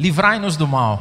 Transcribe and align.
Livrai-nos 0.00 0.56
do 0.56 0.66
mal. 0.66 0.98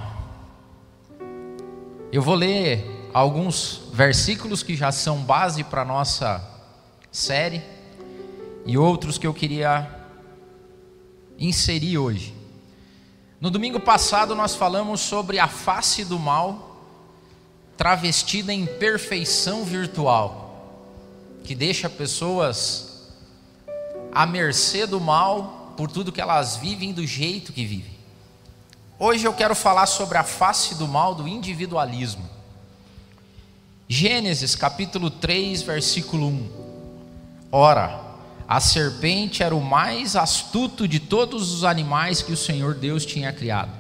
Eu 2.12 2.21
vou 2.21 2.36
ler 2.36 3.10
alguns 3.14 3.83
versículos 3.94 4.62
que 4.62 4.75
já 4.75 4.92
são 4.92 5.20
base 5.20 5.64
para 5.64 5.83
a 5.83 5.86
nossa 5.86 6.46
série 7.09 7.62
e 8.65 8.77
outros 8.77 9.17
que 9.17 9.25
eu 9.25 9.33
queria 9.33 9.89
inserir 11.38 11.97
hoje. 11.97 12.35
No 13.39 13.49
domingo 13.49 13.80
passado 13.80 14.36
nós 14.36 14.54
falamos 14.54 15.00
sobre 15.00 15.39
a 15.39 15.47
face 15.47 16.04
do 16.04 16.20
mal 16.20 16.84
travestida 17.77 18.54
em 18.54 18.66
perfeição 18.66 19.63
virtual, 19.63 20.75
que 21.45 21.55
deixa 21.55 21.89
pessoas 21.89 23.13
à 24.11 24.25
mercê 24.25 24.86
do 24.86 25.00
mal 25.00 25.73
por 25.77 25.89
tudo 25.89 26.11
que 26.11 26.20
elas 26.20 26.57
vivem 26.57 26.91
do 26.91 27.07
jeito 27.07 27.54
que 27.54 27.63
vivem. 27.63 27.98
Hoje 29.02 29.25
eu 29.25 29.31
quero 29.34 29.55
falar 29.55 29.86
sobre 29.86 30.18
a 30.18 30.25
face 30.25 30.75
do 30.75 30.86
mal 30.86 31.15
do 31.15 31.25
individualismo. 31.25 32.30
Gênesis 33.88 34.58
capítulo 34.58 35.09
3, 35.09 35.61
versículo 35.61 36.28
1. 36.28 36.50
Ora, 37.50 37.97
a 38.45 38.59
serpente 38.59 39.41
era 39.41 39.55
o 39.55 39.64
mais 39.64 40.17
astuto 40.17 40.86
de 40.86 41.00
todos 41.00 41.53
os 41.53 41.64
animais 41.64 42.22
que 42.22 42.33
o 42.33 42.38
Senhor 42.38 42.75
Deus 42.75 43.05
tinha 43.05 43.31
criado. 43.31 43.72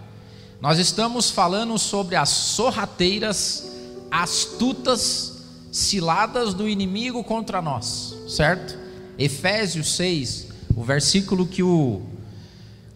Nós 0.61 0.79
estamos 0.79 1.29
falando 1.29 1.77
sobre 1.77 2.15
as 2.15 2.29
sorrateiras, 2.29 3.73
astutas 4.09 5.43
ciladas 5.69 6.53
do 6.53 6.65
inimigo 6.65 7.25
contra 7.25 7.61
nós, 7.61 8.15
certo? 8.25 8.79
Efésios 9.17 9.97
6, 9.97 10.47
o 10.77 10.81
versículo 10.81 11.45
que 11.45 11.61
o 11.61 12.03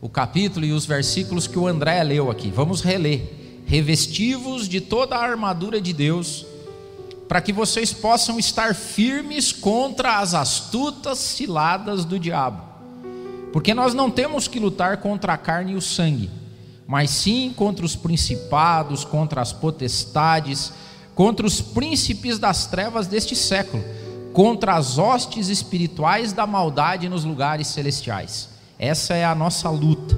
o 0.04 0.10
capítulo 0.10 0.66
e 0.66 0.74
os 0.74 0.86
versículos 0.86 1.48
que 1.48 1.58
o 1.58 1.66
André 1.66 2.04
leu 2.04 2.30
aqui. 2.30 2.52
Vamos 2.52 2.82
reler. 2.82 3.64
Revestivos 3.66 4.68
de 4.68 4.82
toda 4.82 5.16
a 5.16 5.24
armadura 5.24 5.80
de 5.80 5.94
Deus, 5.94 6.46
para 7.26 7.40
que 7.40 7.54
vocês 7.54 7.94
possam 7.94 8.38
estar 8.38 8.76
firmes 8.76 9.54
contra 9.54 10.20
as 10.20 10.34
astutas 10.34 11.20
ciladas 11.20 12.04
do 12.04 12.20
diabo. 12.20 12.62
Porque 13.54 13.74
nós 13.74 13.94
não 13.94 14.12
temos 14.12 14.46
que 14.46 14.60
lutar 14.60 14.98
contra 14.98 15.36
a 15.36 15.38
carne 15.38 15.72
e 15.72 15.76
o 15.78 15.82
sangue, 15.82 16.30
mas 16.86 17.10
sim 17.10 17.54
contra 17.56 17.86
os 17.86 17.96
principados, 17.96 19.06
contra 19.06 19.40
as 19.40 19.54
potestades, 19.54 20.74
contra 21.16 21.48
os 21.48 21.62
príncipes 21.62 22.38
das 22.38 22.66
trevas 22.66 23.08
deste 23.08 23.38
século, 23.38 23.82
contra 24.34 24.76
as 24.76 24.98
hostes 24.98 25.48
espirituais 25.48 26.34
da 26.34 26.46
maldade 26.46 27.08
nos 27.08 27.24
lugares 27.24 27.68
celestiais. 27.68 28.52
Essa 28.78 29.14
é 29.14 29.26
a 29.26 29.36
nossa 29.36 29.70
luta. 29.70 30.18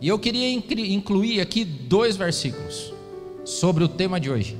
E 0.00 0.08
eu 0.08 0.18
queria 0.18 0.52
incluir 0.52 1.40
aqui 1.40 1.64
dois 1.64 2.16
versículos 2.16 2.92
sobre 3.44 3.84
o 3.84 3.88
tema 3.88 4.20
de 4.20 4.30
hoje. 4.30 4.56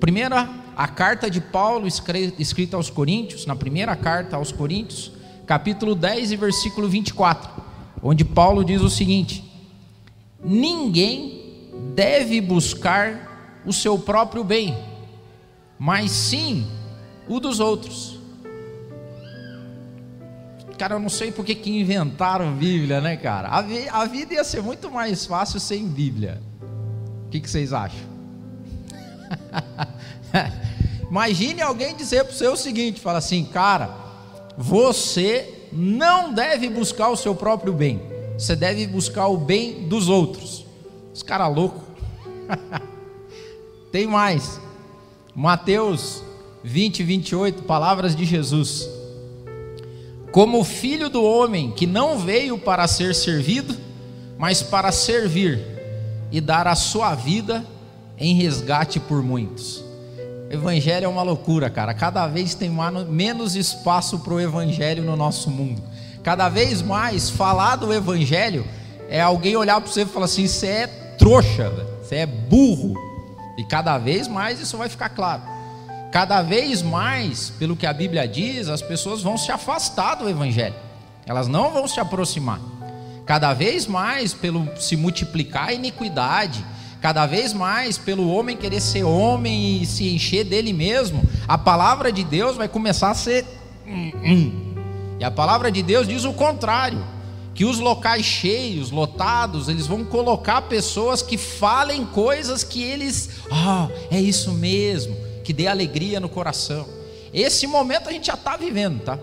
Primeira, 0.00 0.48
a 0.76 0.88
carta 0.88 1.30
de 1.30 1.40
Paulo 1.40 1.86
escrita 1.86 2.76
aos 2.76 2.90
Coríntios, 2.90 3.46
na 3.46 3.54
primeira 3.54 3.94
carta 3.94 4.36
aos 4.36 4.50
Coríntios, 4.50 5.12
capítulo 5.46 5.94
10 5.94 6.32
e 6.32 6.36
versículo 6.36 6.88
24, 6.88 7.50
onde 8.02 8.24
Paulo 8.24 8.64
diz 8.64 8.82
o 8.82 8.90
seguinte: 8.90 9.44
Ninguém 10.42 11.70
deve 11.94 12.40
buscar 12.40 13.62
o 13.64 13.72
seu 13.72 13.98
próprio 13.98 14.42
bem, 14.42 14.76
mas 15.78 16.10
sim 16.10 16.66
o 17.28 17.38
dos 17.38 17.60
outros. 17.60 18.21
Cara, 20.82 20.96
eu 20.96 20.98
não 20.98 21.08
sei 21.08 21.30
por 21.30 21.44
que 21.44 21.70
inventaram 21.70 22.56
Bíblia, 22.56 23.00
né, 23.00 23.16
cara? 23.16 23.46
A, 23.50 23.62
vi, 23.62 23.88
a, 23.88 24.04
vida 24.04 24.34
ia 24.34 24.42
ser 24.42 24.60
muito 24.60 24.90
mais 24.90 25.24
fácil 25.24 25.60
sem 25.60 25.86
Bíblia. 25.86 26.42
O 27.24 27.30
que, 27.30 27.38
que 27.38 27.48
vocês 27.48 27.72
acham? 27.72 28.00
Imagine 31.08 31.62
alguém 31.62 31.94
dizer 31.94 32.24
para 32.24 32.34
você 32.34 32.48
o 32.48 32.56
seguinte: 32.56 33.00
fala 33.00 33.18
assim, 33.18 33.44
cara, 33.44 33.94
você 34.58 35.68
não 35.70 36.34
deve 36.34 36.68
buscar 36.68 37.10
o 37.10 37.16
seu 37.16 37.32
próprio 37.32 37.72
bem, 37.72 38.02
você 38.36 38.56
deve 38.56 38.84
buscar 38.88 39.28
o 39.28 39.36
bem 39.36 39.86
dos 39.86 40.08
outros. 40.08 40.66
Os 41.14 41.22
caras 41.22 41.54
loucos. 41.54 41.84
Tem 43.92 44.08
mais. 44.08 44.60
Mateus 45.32 46.24
20, 46.64 47.04
28, 47.04 47.62
palavras 47.62 48.16
de 48.16 48.24
Jesus 48.24 48.91
como 50.32 50.58
o 50.58 50.64
filho 50.64 51.10
do 51.10 51.22
homem 51.22 51.70
que 51.70 51.86
não 51.86 52.18
veio 52.18 52.58
para 52.58 52.88
ser 52.88 53.14
servido, 53.14 53.76
mas 54.38 54.62
para 54.62 54.90
servir 54.90 55.60
e 56.32 56.40
dar 56.40 56.66
a 56.66 56.74
sua 56.74 57.14
vida 57.14 57.64
em 58.18 58.34
resgate 58.34 58.98
por 58.98 59.22
muitos. 59.22 59.84
O 60.48 60.52
evangelho 60.52 61.04
é 61.04 61.08
uma 61.08 61.22
loucura, 61.22 61.68
cara. 61.68 61.92
Cada 61.92 62.26
vez 62.26 62.54
tem 62.54 62.70
menos 63.08 63.54
espaço 63.54 64.20
para 64.20 64.32
o 64.32 64.40
evangelho 64.40 65.04
no 65.04 65.16
nosso 65.16 65.50
mundo. 65.50 65.82
Cada 66.22 66.48
vez 66.48 66.80
mais 66.80 67.28
falar 67.28 67.76
do 67.76 67.92
evangelho 67.92 68.66
é 69.08 69.20
alguém 69.20 69.54
olhar 69.54 69.80
para 69.80 69.90
você 69.90 70.02
e 70.02 70.06
falar 70.06 70.24
assim: 70.24 70.46
você 70.46 70.66
é 70.66 70.86
trouxa, 71.18 71.70
você 72.02 72.16
é 72.16 72.26
burro. 72.26 72.94
E 73.58 73.64
cada 73.64 73.98
vez 73.98 74.26
mais 74.28 74.60
isso 74.60 74.78
vai 74.78 74.88
ficar 74.88 75.10
claro. 75.10 75.42
Cada 76.12 76.42
vez 76.42 76.82
mais, 76.82 77.48
pelo 77.58 77.74
que 77.74 77.86
a 77.86 77.92
Bíblia 77.92 78.28
diz, 78.28 78.68
as 78.68 78.82
pessoas 78.82 79.22
vão 79.22 79.38
se 79.38 79.50
afastar 79.50 80.16
do 80.16 80.28
Evangelho, 80.28 80.74
elas 81.24 81.48
não 81.48 81.70
vão 81.70 81.88
se 81.88 81.98
aproximar. 81.98 82.60
Cada 83.24 83.54
vez 83.54 83.86
mais, 83.86 84.34
pelo 84.34 84.68
se 84.78 84.94
multiplicar 84.94 85.70
a 85.70 85.72
iniquidade, 85.72 86.62
cada 87.00 87.24
vez 87.24 87.54
mais, 87.54 87.96
pelo 87.96 88.28
homem 88.28 88.58
querer 88.58 88.82
ser 88.82 89.04
homem 89.04 89.80
e 89.80 89.86
se 89.86 90.14
encher 90.14 90.44
dele 90.44 90.74
mesmo, 90.74 91.26
a 91.48 91.56
palavra 91.56 92.12
de 92.12 92.22
Deus 92.22 92.58
vai 92.58 92.68
começar 92.68 93.10
a 93.10 93.14
ser. 93.14 93.46
E 95.18 95.24
a 95.24 95.30
palavra 95.30 95.72
de 95.72 95.82
Deus 95.82 96.06
diz 96.06 96.24
o 96.24 96.34
contrário 96.34 97.02
que 97.54 97.64
os 97.64 97.78
locais 97.78 98.26
cheios, 98.26 98.90
lotados, 98.90 99.66
eles 99.66 99.86
vão 99.86 100.04
colocar 100.04 100.60
pessoas 100.62 101.22
que 101.22 101.38
falem 101.38 102.04
coisas 102.04 102.62
que 102.62 102.82
eles, 102.82 103.30
ah, 103.50 103.88
oh, 103.88 104.14
é 104.14 104.20
isso 104.20 104.52
mesmo 104.52 105.31
que 105.42 105.52
dê 105.52 105.66
alegria 105.66 106.20
no 106.20 106.28
coração. 106.28 106.86
Esse 107.32 107.66
momento 107.66 108.08
a 108.08 108.12
gente 108.12 108.26
já 108.26 108.34
está 108.34 108.56
vivendo, 108.56 109.00
tá? 109.02 109.18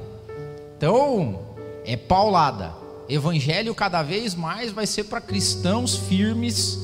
Então, 0.77 1.39
é 1.85 1.95
paulada. 1.95 2.73
Evangelho 3.07 3.73
cada 3.73 4.03
vez 4.03 4.35
mais 4.35 4.71
vai 4.71 4.85
ser 4.85 5.05
para 5.05 5.19
cristãos 5.19 5.95
firmes 5.95 6.79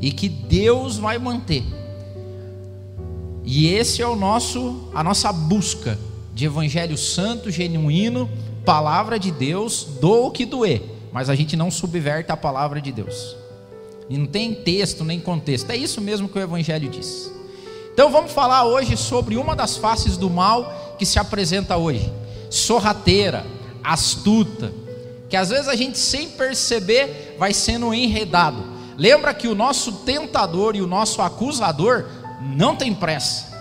e 0.00 0.12
que 0.12 0.28
Deus 0.28 0.98
vai 0.98 1.18
manter. 1.18 1.64
E 3.44 3.68
esse 3.68 4.02
é 4.02 4.06
o 4.06 4.14
nosso 4.14 4.88
a 4.94 5.02
nossa 5.02 5.32
busca 5.32 5.98
de 6.34 6.44
evangelho 6.44 6.96
santo, 6.96 7.50
genuíno, 7.50 8.30
palavra 8.64 9.18
de 9.18 9.30
Deus, 9.30 9.84
do 10.00 10.30
que 10.30 10.46
doer, 10.46 10.82
mas 11.12 11.28
a 11.28 11.34
gente 11.34 11.56
não 11.56 11.70
subverte 11.70 12.30
a 12.30 12.36
palavra 12.36 12.80
de 12.80 12.92
Deus. 12.92 13.36
E 14.08 14.16
não 14.16 14.26
tem 14.26 14.54
texto 14.54 15.04
nem 15.04 15.18
contexto. 15.18 15.70
É 15.70 15.76
isso 15.76 16.00
mesmo 16.00 16.28
que 16.28 16.38
o 16.38 16.42
evangelho 16.42 16.88
diz. 16.88 17.31
Então 17.92 18.10
vamos 18.10 18.32
falar 18.32 18.64
hoje 18.64 18.96
sobre 18.96 19.36
uma 19.36 19.54
das 19.54 19.76
faces 19.76 20.16
do 20.16 20.30
mal 20.30 20.94
que 20.98 21.04
se 21.04 21.18
apresenta 21.18 21.76
hoje: 21.76 22.10
sorrateira, 22.50 23.44
astuta, 23.84 24.72
que 25.28 25.36
às 25.36 25.50
vezes 25.50 25.68
a 25.68 25.76
gente 25.76 25.98
sem 25.98 26.30
perceber 26.30 27.36
vai 27.38 27.52
sendo 27.52 27.92
enredado. 27.92 28.72
Lembra 28.96 29.34
que 29.34 29.48
o 29.48 29.54
nosso 29.54 29.92
tentador 30.04 30.76
e 30.76 30.82
o 30.82 30.86
nosso 30.86 31.20
acusador 31.20 32.06
não 32.40 32.76
tem 32.76 32.94
pressa. 32.94 33.52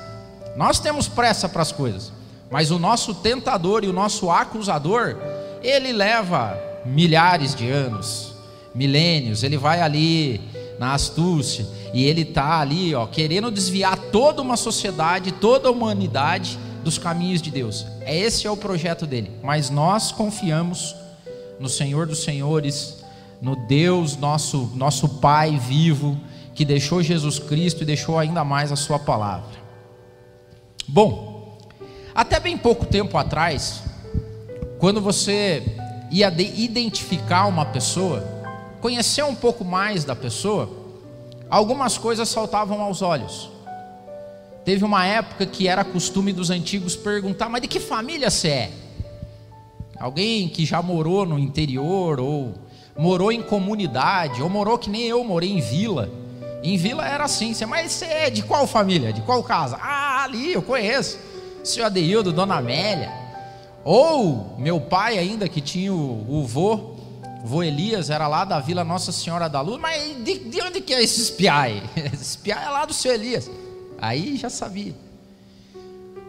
Nós 0.56 0.80
temos 0.80 1.08
pressa 1.08 1.48
para 1.48 1.62
as 1.62 1.72
coisas, 1.72 2.12
mas 2.50 2.72
o 2.72 2.80
nosso 2.80 3.14
tentador 3.16 3.84
e 3.84 3.88
o 3.88 3.94
nosso 3.94 4.30
acusador, 4.30 5.16
ele 5.64 5.92
leva 5.92 6.58
milhares 6.86 7.56
de 7.56 7.70
anos, 7.70 8.34
milênios, 8.74 9.44
ele 9.44 9.58
vai 9.58 9.82
ali 9.82 10.42
na 10.82 10.96
astúcia, 10.96 11.68
e 11.94 12.06
ele 12.06 12.22
está 12.22 12.60
ali, 12.60 12.96
ó, 12.96 13.06
querendo 13.06 13.52
desviar 13.52 13.96
toda 14.12 14.42
uma 14.42 14.58
sociedade, 14.58 15.32
toda 15.32 15.68
a 15.68 15.72
humanidade 15.72 16.58
dos 16.84 16.98
caminhos 16.98 17.40
de 17.40 17.52
Deus. 17.52 17.86
Esse 18.04 18.48
é 18.48 18.50
o 18.50 18.58
projeto 18.58 19.06
dele. 19.06 19.30
Mas 19.44 19.70
nós 19.70 20.12
confiamos 20.12 20.96
no 21.60 21.70
Senhor 21.70 22.08
dos 22.08 22.24
Senhores, 22.24 23.04
no 23.40 23.56
Deus 23.68 24.18
nosso, 24.18 24.72
nosso 24.74 25.08
Pai 25.08 25.56
vivo, 25.56 26.20
que 26.56 26.66
deixou 26.66 27.04
Jesus 27.04 27.38
Cristo 27.38 27.84
e 27.84 27.86
deixou 27.86 28.18
ainda 28.18 28.44
mais 28.44 28.72
a 28.72 28.76
sua 28.76 28.98
palavra. 28.98 29.52
Bom, 30.88 31.60
até 32.16 32.40
bem 32.40 32.58
pouco 32.58 32.88
tempo 32.88 33.20
atrás, 33.20 33.84
quando 34.80 35.00
você 35.00 35.64
ia 36.10 36.34
identificar 36.40 37.46
uma 37.46 37.66
pessoa, 37.66 38.41
conhecer 38.82 39.24
um 39.24 39.36
pouco 39.36 39.64
mais 39.64 40.04
da 40.04 40.16
pessoa, 40.16 40.70
algumas 41.50 41.98
coisas 41.98 42.28
saltavam 42.28 42.82
aos 42.82 43.02
olhos. 43.02 43.50
Teve 44.66 44.84
uma 44.84 45.06
época 45.06 45.46
que 45.46 45.68
era 45.68 45.84
costume 45.84 46.34
dos 46.34 46.50
antigos 46.50 46.96
perguntar: 46.96 47.48
mas 47.48 47.62
de 47.62 47.68
que 47.68 47.80
família 47.80 48.30
você 48.30 48.48
é? 48.48 48.72
Alguém 49.98 50.50
que 50.50 50.66
já 50.66 50.82
morou 50.82 51.26
no 51.26 51.38
interior 51.38 52.20
ou 52.20 52.54
morou 52.98 53.32
em 53.32 53.42
comunidade, 53.42 54.42
ou 54.42 54.50
morou 54.50 54.78
que 54.78 54.90
nem 54.90 55.04
eu 55.04 55.24
morei 55.24 55.52
em 55.52 55.62
vila. 55.62 56.10
Em 56.64 56.78
vila 56.78 57.08
era 57.08 57.24
assim, 57.24 57.54
mas 57.68 57.92
você 57.92 58.06
é 58.06 58.30
de 58.30 58.44
qual 58.44 58.68
família? 58.68 59.14
De 59.14 59.22
qual 59.22 59.44
casa? 59.44 59.78
Ah, 59.82 60.24
ali, 60.24 60.54
eu 60.54 60.62
conheço. 60.62 61.18
Seu 61.64 61.86
Adeildo, 61.86 62.32
Dona 62.32 62.56
Amélia. 62.56 63.12
Ou 63.84 64.56
meu 64.60 64.80
pai 64.80 65.18
ainda, 65.18 65.50
que 65.50 65.60
tinha 65.60 65.92
o, 65.92 66.26
o 66.30 66.46
vô, 66.46 66.91
vô 67.44 67.64
Elias, 67.64 68.10
era 68.10 68.28
lá 68.28 68.46
da 68.46 68.60
Vila 68.60 68.84
Nossa 68.84 69.12
Senhora 69.12 69.48
da 69.48 69.62
Luz. 69.62 69.80
Mas 69.80 70.24
de, 70.24 70.40
de 70.40 70.62
onde 70.62 70.82
que 70.82 70.94
é 70.94 71.04
esse 71.04 71.22
espiar 71.22 71.64
aí? 71.64 71.84
Esse 72.14 72.24
espiar 72.24 72.64
é 72.64 72.70
lá 72.70 72.86
do 72.86 72.94
seu 72.94 73.14
Elias. 73.14 73.50
Aí 74.00 74.38
já 74.38 74.50
sabia. 74.50 74.96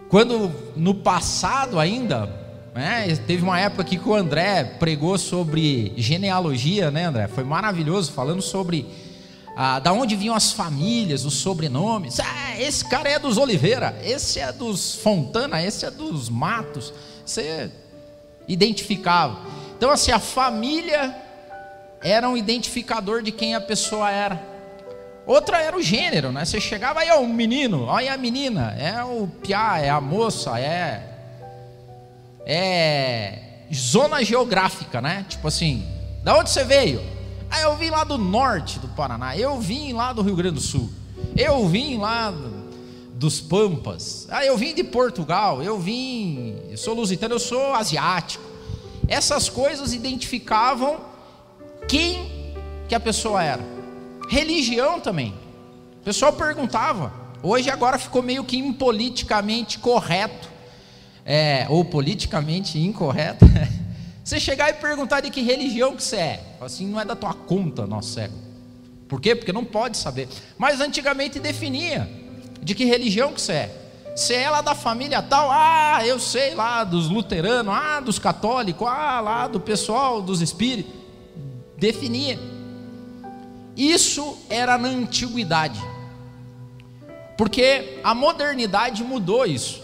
Quando 0.09 0.53
no 0.77 0.95
passado 0.95 1.79
ainda, 1.79 2.27
né, 2.75 3.17
teve 3.27 3.43
uma 3.43 3.59
época 3.59 3.85
que 3.85 3.99
o 3.99 4.15
André 4.15 4.65
pregou 4.79 5.17
sobre 5.17 5.95
genealogia, 5.97 6.91
né, 6.91 7.07
André? 7.07 7.29
Foi 7.29 7.45
maravilhoso, 7.45 8.13
falando 8.13 8.43
sobre 8.43 8.87
ah, 9.57 9.79
da 9.79 9.93
onde 9.93 10.17
vinham 10.17 10.35
as 10.35 10.53
famílias, 10.53 11.25
os 11.25 11.35
sobrenomes. 11.35 12.21
Ah, 12.21 12.61
esse 12.61 12.85
cara 12.85 13.09
é 13.09 13.19
dos 13.19 13.39
Oliveira, 13.39 13.99
esse 14.03 14.39
é 14.39 14.53
dos 14.53 14.95
Fontana, 14.97 15.63
esse 15.63 15.85
é 15.85 15.91
dos 15.91 16.29
Matos. 16.29 16.93
Você 17.25 17.71
identificava. 18.49 19.39
Então, 19.83 19.91
assim, 19.91 20.13
a 20.13 20.21
família 20.21 21.13
era 22.01 22.29
um 22.29 22.37
identificador 22.37 23.21
de 23.21 23.33
quem 23.33 23.57
a 23.57 23.61
pessoa 23.61 24.09
era. 24.13 24.41
Outra 25.27 25.61
era 25.61 25.77
o 25.77 25.83
gênero, 25.83 26.31
né? 26.31 26.45
Você 26.45 26.61
chegava 26.61 27.01
aí, 27.01 27.11
ó, 27.11 27.19
um 27.19 27.27
menino, 27.27 27.87
olha 27.87 28.15
a 28.15 28.17
menina, 28.17 28.77
é 28.79 29.03
o 29.03 29.27
piá, 29.27 29.81
é 29.81 29.91
a 29.91 30.01
moça, 30.01 30.57
é. 30.57 31.03
É. 32.47 33.39
Zona 33.75 34.23
geográfica, 34.23 35.01
né? 35.01 35.27
Tipo 35.29 35.49
assim, 35.49 35.85
da 36.23 36.39
onde 36.39 36.51
você 36.51 36.63
veio? 36.63 37.03
Ah, 37.51 37.63
eu 37.63 37.77
vim 37.77 37.91
lá 37.91 38.05
do 38.05 38.17
norte 38.17 38.79
do 38.79 38.87
Paraná, 38.87 39.37
eu 39.37 39.59
vim 39.59 39.93
lá 39.93 40.13
do 40.13 40.23
Rio 40.23 40.37
Grande 40.37 40.55
do 40.55 40.61
Sul, 40.61 40.93
eu 41.37 41.67
vim 41.67 41.99
lá 41.99 42.33
dos 43.15 43.41
Pampas, 43.41 44.29
ah, 44.31 44.47
eu 44.47 44.57
vim 44.57 44.77
de 44.77 44.85
Portugal, 44.85 45.61
eu 45.61 45.77
vim, 45.77 46.57
eu 46.71 46.79
sou 46.79 46.95
lusitano, 46.95 47.35
eu 47.35 47.41
sou 47.41 47.75
asiático. 47.75 48.52
Essas 49.09 49.49
coisas 49.49 49.93
identificavam 49.93 51.01
quem 51.89 52.55
que 52.89 52.95
a 52.95 53.01
pessoa 53.01 53.43
era. 53.43 53.63
Religião 54.29 55.01
também. 55.01 55.35
O 56.01 56.05
pessoal 56.05 56.33
perguntava. 56.33 57.13
Hoje 57.43 57.71
agora 57.71 57.99
ficou 57.99 58.23
meio 58.23 58.45
que 58.45 58.57
impoliticamente 58.57 59.79
correto, 59.79 60.49
é, 61.25 61.67
ou 61.69 61.85
politicamente 61.85 62.79
incorreto. 62.79 63.45
Você 64.25 64.39
chegar 64.39 64.71
e 64.71 64.75
perguntar 64.75 65.21
de 65.21 65.31
que 65.31 65.43
religião 65.43 65.97
que 65.97 66.03
você 66.03 66.17
é, 66.17 66.45
assim 66.61 66.87
não 66.87 67.01
é 67.01 67.05
da 67.05 67.17
tua 67.17 67.35
conta, 67.35 67.89
nosso 67.89 68.11
cego. 68.11 68.35
Por 69.09 69.21
quê? 69.21 69.35
Porque 69.35 69.53
não 69.53 69.65
pode 69.65 69.97
saber. 69.97 70.29
Mas 70.57 70.81
antigamente 70.81 71.41
definia 71.41 72.09
de 72.63 72.73
que 72.73 72.85
religião 72.85 73.33
que 73.33 73.41
você 73.41 73.53
é. 73.53 73.82
Você 74.15 74.35
é 74.35 74.63
da 74.63 74.75
família 74.75 75.23
tal, 75.23 75.49
ah, 75.51 76.07
eu 76.07 76.19
sei 76.19 76.55
lá 76.55 76.85
dos 76.85 77.09
luteranos, 77.09 77.75
ah, 77.75 78.01
dos 78.01 78.19
católicos, 78.19 78.87
ah, 78.87 79.21
lá 79.21 79.47
do 79.49 79.59
pessoal 79.59 80.21
dos 80.21 80.41
espíritos. 80.41 80.93
Definia. 81.79 82.39
Isso 83.77 84.37
era 84.51 84.77
na 84.77 84.89
antiguidade. 84.89 85.81
Porque 87.37 87.99
a 88.05 88.15
modernidade 88.15 89.03
mudou 89.03 89.47
isso. 89.47 89.83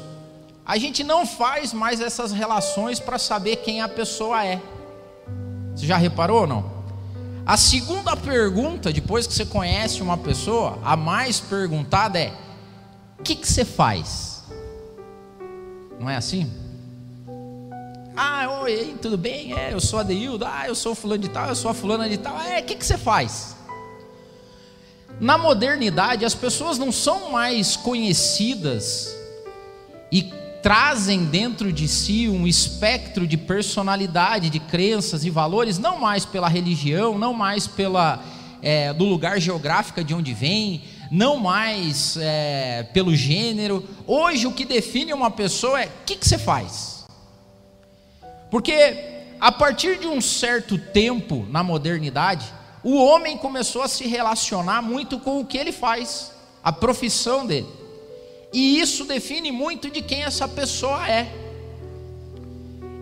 A 0.65 0.77
gente 0.77 1.03
não 1.03 1.27
faz 1.27 1.73
mais 1.73 2.01
essas 2.01 2.31
relações 2.31 3.01
para 3.01 3.19
saber 3.19 3.57
quem 3.57 3.81
a 3.81 3.89
pessoa 3.89 4.45
é. 4.45 4.61
Você 5.75 5.87
já 5.87 5.97
reparou 5.97 6.43
ou 6.43 6.47
não? 6.47 6.79
A 7.47 7.57
segunda 7.57 8.15
pergunta, 8.15 8.93
depois 8.93 9.27
que 9.27 9.33
você 9.33 9.47
conhece 9.47 10.03
uma 10.03 10.19
pessoa, 10.19 10.79
a 10.85 10.95
mais 10.95 11.41
perguntada 11.41 12.19
é: 12.19 12.31
o 13.19 13.23
que, 13.23 13.35
que 13.35 13.49
você 13.49 13.65
faz? 13.65 14.45
Não 15.99 16.09
é 16.09 16.17
assim? 16.17 16.51
Ah, 18.17 18.61
oi, 18.63 18.97
tudo 19.01 19.17
bem? 19.17 19.53
É, 19.53 19.73
eu 19.73 19.81
sou 19.81 19.99
Adeildo. 19.99 20.45
Ah, 20.45 20.67
eu 20.67 20.75
sou 20.75 20.95
fulano 20.95 21.23
de 21.23 21.29
tal, 21.29 21.49
eu 21.49 21.55
sou 21.55 21.71
a 21.71 21.75
fulana 21.75 22.09
de 22.09 22.19
tal. 22.19 22.41
É, 22.41 22.61
o 22.61 22.65
que, 22.65 22.75
que 22.75 22.85
você 22.85 22.99
faz? 22.99 23.57
Na 25.21 25.37
modernidade, 25.37 26.25
as 26.25 26.35
pessoas 26.35 26.79
não 26.79 26.93
são 26.93 27.33
mais 27.33 27.77
conhecidas 27.77 29.17
e 30.13 30.33
trazem 30.63 31.25
dentro 31.25 31.73
de 31.73 31.89
si 31.89 32.29
um 32.29 32.47
espectro 32.47 33.27
de 33.27 33.37
personalidade, 33.37 34.51
de 34.51 34.61
crenças 34.61 35.25
e 35.25 35.31
valores, 35.31 35.79
não 35.79 35.99
mais 35.99 36.25
pela 36.25 36.49
religião, 36.49 37.19
não 37.19 37.35
mais 37.35 37.67
pela 37.67 38.23
é, 38.63 38.93
do 38.93 39.05
lugar 39.05 39.41
geográfico 39.41 40.03
de 40.03 40.15
onde 40.15 40.35
vem, 40.35 40.83
não 41.11 41.37
mais 41.37 42.17
é, 42.21 42.85
pelo 42.93 43.15
gênero. 43.15 43.87
Hoje 44.07 44.47
o 44.47 44.53
que 44.53 44.65
define 44.65 45.13
uma 45.13 45.31
pessoa 45.31 45.83
é 45.83 45.87
o 45.87 46.05
que, 46.05 46.17
que 46.17 46.29
você 46.29 46.39
faz. 46.39 47.05
Porque 48.51 49.19
a 49.41 49.53
partir 49.53 49.99
de 49.99 50.07
um 50.07 50.21
certo 50.21 50.79
tempo 50.79 51.47
na 51.51 51.63
modernidade, 51.63 52.53
o 52.83 52.97
homem 52.97 53.37
começou 53.37 53.83
a 53.83 53.89
se 53.89 54.07
relacionar 54.07 54.83
muito 54.83 55.19
com 55.19 55.41
o 55.41 55.45
que 55.45 55.59
ele 55.59 55.73
faz, 55.73 56.33
a 56.63 56.73
profissão 56.73 57.47
dele. 57.47 57.69
E 58.53 58.81
isso 58.81 59.05
define 59.05 59.53
muito 59.53 59.91
de 59.91 60.01
quem 60.01 60.23
essa 60.23 60.49
pessoa 60.49 61.09
é. 61.09 61.33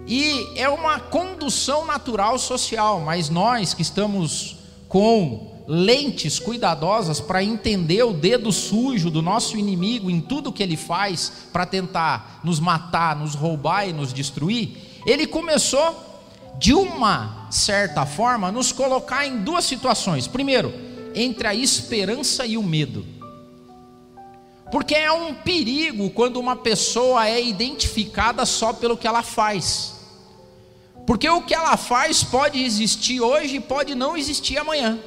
E 0.07 0.53
é 0.57 0.69
uma 0.69 1.01
condução 1.01 1.85
natural 1.85 2.39
social, 2.39 3.01
mas 3.01 3.29
nós 3.29 3.75
que 3.75 3.83
estamos 3.83 4.57
com 4.89 5.56
lentes 5.67 6.39
cuidadosas 6.39 7.21
para 7.21 7.43
entender 7.43 8.03
o 8.05 8.13
dedo 8.13 8.53
sujo 8.53 9.11
do 9.11 9.21
nosso 9.21 9.57
inimigo 9.57 10.11
em 10.11 10.21
tudo 10.21 10.53
que 10.53 10.63
ele 10.63 10.77
faz 10.77 11.33
para 11.53 11.67
tentar 11.67 12.41
nos 12.45 12.61
matar, 12.61 13.17
nos 13.17 13.35
roubar 13.35 13.89
e 13.89 13.93
nos 13.93 14.13
destruir, 14.13 14.77
ele 15.05 15.27
começou 15.27 16.05
de 16.59 16.73
uma 16.73 17.49
certa 17.51 18.07
forma 18.07 18.53
nos 18.53 18.73
colocar 18.73 19.27
em 19.27 19.39
duas 19.39 19.65
situações. 19.65 20.27
Primeiro, 20.27 20.73
entre 21.15 21.49
a 21.49 21.55
esperança 21.55 22.47
e 22.47 22.57
o 22.57 22.63
medo. 22.63 23.05
Porque 24.71 24.95
é 24.95 25.11
um 25.13 25.35
perigo 25.35 26.11
quando 26.11 26.39
uma 26.39 26.57
pessoa 26.57 27.29
é 27.29 27.43
identificada 27.43 28.45
só 28.45 28.73
pelo 28.73 28.97
que 28.97 29.07
ela 29.07 29.23
faz. 29.23 29.95
Porque 31.07 31.29
o 31.29 31.43
que 31.43 31.55
ela 31.55 31.77
faz 31.77 32.25
pode 32.25 32.63
existir 32.63 33.21
hoje 33.21 33.57
e 33.57 33.61
pode 33.61 33.95
não 33.95 34.17
existir 34.17 34.59
amanhã. 34.59 34.99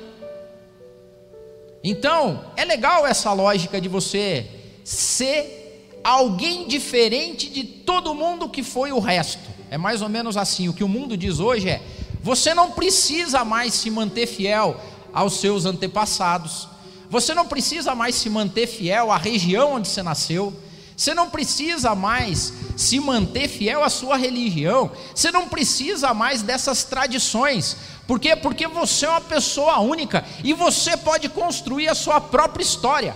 Então, 1.83 2.45
é 2.57 2.65
legal 2.65 3.07
essa 3.07 3.31
lógica 3.31 3.79
de 3.79 3.87
você 3.87 4.45
ser 4.83 5.99
alguém 6.03 6.67
diferente 6.67 7.49
de 7.49 7.63
todo 7.63 8.13
mundo 8.13 8.49
que 8.49 8.63
foi 8.63 8.91
o 8.91 8.99
resto. 8.99 9.41
É 9.71 9.77
mais 9.77 10.01
ou 10.01 10.09
menos 10.09 10.35
assim. 10.35 10.67
O 10.67 10.73
que 10.73 10.83
o 10.83 10.87
mundo 10.87 11.15
diz 11.15 11.39
hoje 11.39 11.69
é: 11.69 11.81
você 12.21 12.53
não 12.53 12.71
precisa 12.71 13.45
mais 13.45 13.73
se 13.73 13.89
manter 13.89 14.27
fiel 14.27 14.79
aos 15.13 15.35
seus 15.39 15.65
antepassados. 15.65 16.67
Você 17.09 17.33
não 17.33 17.47
precisa 17.47 17.95
mais 17.95 18.15
se 18.15 18.29
manter 18.29 18.67
fiel 18.67 19.11
à 19.11 19.17
região 19.17 19.73
onde 19.75 19.87
você 19.87 20.03
nasceu. 20.03 20.53
Você 20.99 21.13
não 21.13 21.29
precisa 21.29 21.95
mais 21.95 22.51
se 22.75 22.99
manter 22.99 23.47
fiel 23.47 23.85
à 23.85 23.89
sua 23.89 24.17
religião. 24.17 24.91
Você 25.15 25.31
não 25.31 25.47
precisa 25.47 26.13
mais 26.13 26.41
dessas 26.41 26.83
tradições. 26.83 27.77
Por 28.05 28.19
quê? 28.19 28.35
Porque 28.35 28.67
você 28.67 29.05
é 29.05 29.09
uma 29.09 29.21
pessoa 29.21 29.79
única 29.79 30.25
e 30.43 30.51
você 30.51 30.97
pode 30.97 31.29
construir 31.29 31.87
a 31.87 31.95
sua 31.95 32.19
própria 32.19 32.63
história. 32.63 33.15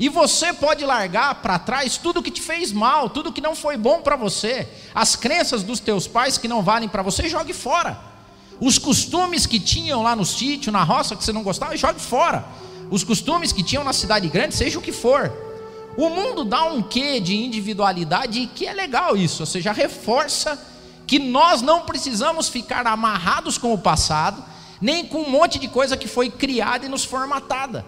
E 0.00 0.08
você 0.08 0.54
pode 0.54 0.86
largar 0.86 1.34
para 1.42 1.58
trás 1.58 1.98
tudo 1.98 2.22
que 2.22 2.30
te 2.30 2.40
fez 2.40 2.72
mal, 2.72 3.10
tudo 3.10 3.30
que 3.30 3.42
não 3.42 3.54
foi 3.54 3.76
bom 3.76 4.00
para 4.00 4.16
você, 4.16 4.66
as 4.94 5.14
crenças 5.14 5.62
dos 5.62 5.80
teus 5.80 6.06
pais 6.06 6.38
que 6.38 6.48
não 6.48 6.62
valem 6.62 6.88
para 6.88 7.02
você, 7.02 7.28
jogue 7.28 7.52
fora. 7.52 8.00
Os 8.58 8.78
costumes 8.78 9.44
que 9.44 9.60
tinham 9.60 10.02
lá 10.02 10.16
no 10.16 10.24
sítio, 10.24 10.72
na 10.72 10.82
roça 10.82 11.14
que 11.14 11.22
você 11.22 11.32
não 11.34 11.42
gostava, 11.42 11.76
jogue 11.76 12.00
fora 12.00 12.46
os 12.90 13.04
costumes 13.04 13.52
que 13.52 13.62
tinham 13.62 13.84
na 13.84 13.92
cidade 13.92 14.28
grande, 14.28 14.54
seja 14.54 14.78
o 14.78 14.82
que 14.82 14.92
for. 14.92 15.47
O 15.98 16.08
mundo 16.10 16.44
dá 16.44 16.62
um 16.62 16.80
quê 16.80 17.18
de 17.18 17.36
individualidade 17.36 18.48
que 18.54 18.64
é 18.64 18.72
legal 18.72 19.16
isso, 19.16 19.42
ou 19.42 19.46
seja, 19.46 19.72
reforça 19.72 20.56
que 21.08 21.18
nós 21.18 21.60
não 21.60 21.80
precisamos 21.80 22.48
ficar 22.48 22.86
amarrados 22.86 23.58
com 23.58 23.74
o 23.74 23.78
passado, 23.78 24.44
nem 24.80 25.04
com 25.04 25.22
um 25.22 25.28
monte 25.28 25.58
de 25.58 25.66
coisa 25.66 25.96
que 25.96 26.06
foi 26.06 26.30
criada 26.30 26.86
e 26.86 26.88
nos 26.88 27.02
formatada. 27.02 27.84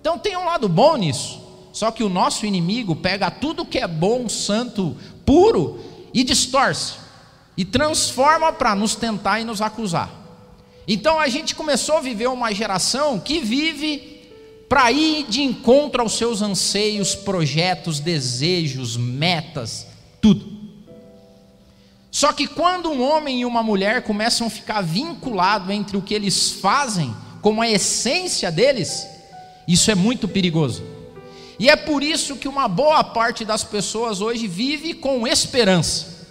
Então 0.00 0.16
tem 0.16 0.36
um 0.36 0.44
lado 0.44 0.68
bom 0.68 0.96
nisso. 0.96 1.42
Só 1.72 1.90
que 1.90 2.04
o 2.04 2.08
nosso 2.08 2.46
inimigo 2.46 2.94
pega 2.94 3.32
tudo 3.32 3.66
que 3.66 3.80
é 3.80 3.88
bom, 3.88 4.28
santo, 4.28 4.96
puro 5.26 5.80
e 6.14 6.22
distorce 6.22 6.94
e 7.56 7.64
transforma 7.64 8.52
para 8.52 8.76
nos 8.76 8.94
tentar 8.94 9.40
e 9.40 9.44
nos 9.44 9.60
acusar. 9.60 10.08
Então 10.86 11.18
a 11.18 11.26
gente 11.26 11.52
começou 11.56 11.96
a 11.96 12.00
viver 12.00 12.28
uma 12.28 12.54
geração 12.54 13.18
que 13.18 13.40
vive 13.40 14.13
para 14.74 14.90
ir 14.90 15.26
de 15.28 15.40
encontro 15.40 16.02
aos 16.02 16.18
seus 16.18 16.42
anseios, 16.42 17.14
projetos, 17.14 18.00
desejos, 18.00 18.96
metas, 18.96 19.86
tudo. 20.20 20.50
Só 22.10 22.32
que 22.32 22.48
quando 22.48 22.90
um 22.90 23.00
homem 23.00 23.42
e 23.42 23.44
uma 23.44 23.62
mulher 23.62 24.02
começam 24.02 24.48
a 24.48 24.50
ficar 24.50 24.80
vinculados 24.80 25.70
entre 25.70 25.96
o 25.96 26.02
que 26.02 26.12
eles 26.12 26.50
fazem, 26.50 27.14
como 27.40 27.62
a 27.62 27.70
essência 27.70 28.50
deles, 28.50 29.06
isso 29.68 29.92
é 29.92 29.94
muito 29.94 30.26
perigoso. 30.26 30.82
E 31.56 31.70
é 31.70 31.76
por 31.76 32.02
isso 32.02 32.34
que 32.34 32.48
uma 32.48 32.66
boa 32.66 33.04
parte 33.04 33.44
das 33.44 33.62
pessoas 33.62 34.20
hoje 34.20 34.48
vive 34.48 34.92
com 34.92 35.24
esperança. 35.24 36.26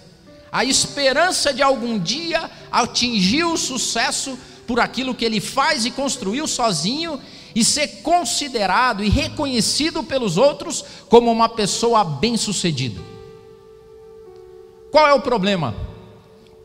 A 0.52 0.66
esperança 0.66 1.54
de 1.54 1.62
algum 1.62 1.98
dia 1.98 2.52
atingir 2.70 3.46
o 3.46 3.56
sucesso 3.56 4.38
por 4.68 4.82
aquilo 4.82 5.16
que 5.16 5.24
ele 5.24 5.40
faz 5.40 5.86
e 5.86 5.92
construiu 5.92 6.46
sozinho 6.46 7.22
e 7.56 7.64
ser 7.64 8.02
considerado 8.02 9.04
e 9.04 9.10
reconhecido 9.10 10.04
pelos 10.04 10.38
outros 10.38 10.84
como 11.10 11.32
uma 11.32 11.50
pessoa 11.50 12.04
bem-sucedida. 12.04 13.02
Qual 14.92 15.08
é 15.08 15.14
o 15.14 15.22
problema? 15.22 15.76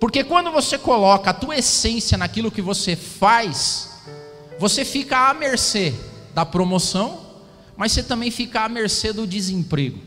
Porque 0.01 0.23
quando 0.23 0.51
você 0.53 0.79
coloca 0.79 1.31
a 1.31 1.35
tua 1.35 1.57
essência 1.57 2.17
naquilo 2.17 2.51
que 2.51 2.63
você 2.63 2.95
faz, 2.95 3.91
você 4.59 4.85
fica 4.85 5.29
à 5.31 5.35
mercê 5.35 5.95
da 6.35 6.45
promoção, 6.45 7.21
mas 7.77 7.93
você 7.93 8.03
também 8.03 8.31
fica 8.31 8.61
à 8.61 8.69
mercê 8.69 9.13
do 9.13 9.27
desemprego. 9.27 9.99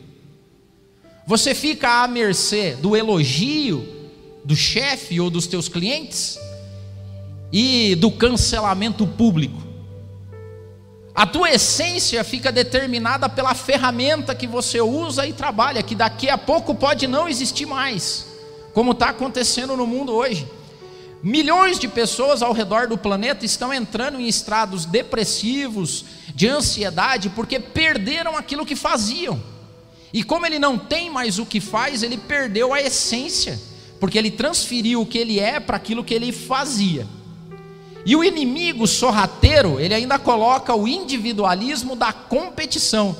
Você 1.25 1.53
fica 1.53 2.03
à 2.03 2.07
mercê 2.07 2.75
do 2.75 2.95
elogio 2.95 4.01
do 4.43 4.55
chefe 4.55 5.19
ou 5.19 5.29
dos 5.29 5.47
teus 5.47 5.67
clientes 5.67 6.37
e 7.51 7.95
do 7.95 8.11
cancelamento 8.11 9.05
público. 9.05 9.70
A 11.13 11.25
tua 11.25 11.51
essência 11.51 12.23
fica 12.23 12.51
determinada 12.51 13.27
pela 13.27 13.53
ferramenta 13.53 14.33
que 14.33 14.47
você 14.47 14.79
usa 14.79 15.27
e 15.27 15.33
trabalha, 15.33 15.83
que 15.83 15.93
daqui 15.93 16.29
a 16.29 16.37
pouco 16.37 16.73
pode 16.73 17.05
não 17.05 17.27
existir 17.27 17.65
mais, 17.65 18.25
como 18.73 18.93
está 18.93 19.09
acontecendo 19.09 19.75
no 19.75 19.85
mundo 19.85 20.13
hoje. 20.13 20.47
Milhões 21.21 21.77
de 21.77 21.87
pessoas 21.87 22.41
ao 22.41 22.53
redor 22.53 22.87
do 22.87 22.97
planeta 22.97 23.45
estão 23.45 23.73
entrando 23.73 24.19
em 24.19 24.27
estados 24.27 24.85
depressivos, 24.85 26.05
de 26.33 26.47
ansiedade, 26.47 27.29
porque 27.29 27.59
perderam 27.59 28.35
aquilo 28.35 28.65
que 28.65 28.75
faziam. 28.75 29.41
E 30.13 30.23
como 30.23 30.45
ele 30.45 30.57
não 30.57 30.77
tem 30.77 31.09
mais 31.09 31.37
o 31.37 31.45
que 31.45 31.59
faz, 31.59 32.01
ele 32.03 32.17
perdeu 32.17 32.73
a 32.73 32.81
essência, 32.81 33.59
porque 33.99 34.17
ele 34.17 34.31
transferiu 34.31 35.01
o 35.01 35.05
que 35.05 35.17
ele 35.17 35.39
é 35.39 35.59
para 35.59 35.77
aquilo 35.77 36.03
que 36.03 36.13
ele 36.13 36.31
fazia. 36.31 37.05
E 38.05 38.15
o 38.15 38.23
inimigo 38.23 38.87
sorrateiro, 38.87 39.79
ele 39.79 39.93
ainda 39.93 40.17
coloca 40.17 40.75
o 40.75 40.87
individualismo 40.87 41.95
da 41.95 42.11
competição. 42.11 43.15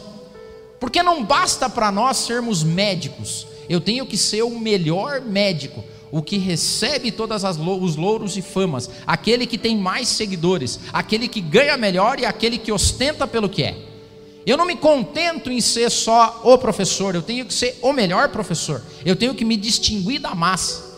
Porque 0.80 1.04
não 1.04 1.24
basta 1.24 1.70
para 1.70 1.92
nós 1.92 2.18
sermos 2.18 2.64
médicos, 2.64 3.46
eu 3.70 3.80
tenho 3.80 4.06
que 4.06 4.18
ser 4.18 4.42
o 4.42 4.60
melhor 4.60 5.22
médico, 5.22 5.84
o 6.12 6.22
que 6.22 6.38
recebe 6.38 7.12
todos 7.12 7.44
os 7.44 7.96
louros 7.96 8.36
e 8.36 8.42
famas, 8.42 8.90
aquele 9.06 9.46
que 9.46 9.60
tem 9.60 9.78
mais 9.78 10.08
seguidores, 10.08 10.80
aquele 10.92 11.28
que 11.28 11.40
ganha 11.40 11.78
melhor 11.78 12.20
e 12.20 12.26
aquele 12.26 12.58
que 12.58 12.72
ostenta 12.72 13.28
pelo 13.28 13.48
que 13.48 13.64
é. 13.64 13.78
Eu 14.44 14.58
não 14.58 14.66
me 14.66 14.76
contento 14.76 15.52
em 15.52 15.62
ser 15.62 15.92
só 15.92 16.42
o 16.44 16.58
professor, 16.58 17.14
eu 17.14 17.22
tenho 17.22 17.46
que 17.46 17.54
ser 17.54 17.78
o 17.84 17.94
melhor 17.94 18.30
professor, 18.30 18.82
eu 19.06 19.16
tenho 19.16 19.36
que 19.36 19.46
me 19.46 19.56
distinguir 19.56 20.20
da 20.20 20.34
massa, 20.34 20.98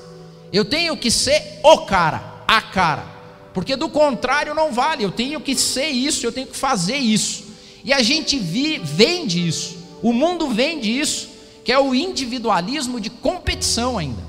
eu 0.54 0.64
tenho 0.64 0.96
que 0.96 1.12
ser 1.12 1.60
o 1.62 1.80
cara, 1.80 2.42
a 2.48 2.62
cara 2.62 3.13
porque 3.54 3.76
do 3.76 3.88
contrário 3.88 4.54
não 4.54 4.72
vale. 4.72 5.04
Eu 5.04 5.12
tenho 5.12 5.40
que 5.40 5.56
ser 5.56 5.88
isso, 5.88 6.26
eu 6.26 6.32
tenho 6.32 6.48
que 6.48 6.58
fazer 6.58 6.98
isso. 6.98 7.46
E 7.84 7.94
a 7.94 8.02
gente 8.02 8.38
vi, 8.40 8.80
vende 8.80 9.48
isso. 9.48 9.78
O 10.02 10.12
mundo 10.12 10.50
vende 10.50 10.98
isso, 10.98 11.30
que 11.64 11.72
é 11.72 11.80
o 11.80 11.94
individualismo 11.94 13.00
de 13.00 13.10
competição 13.10 13.98
ainda. 13.98 14.24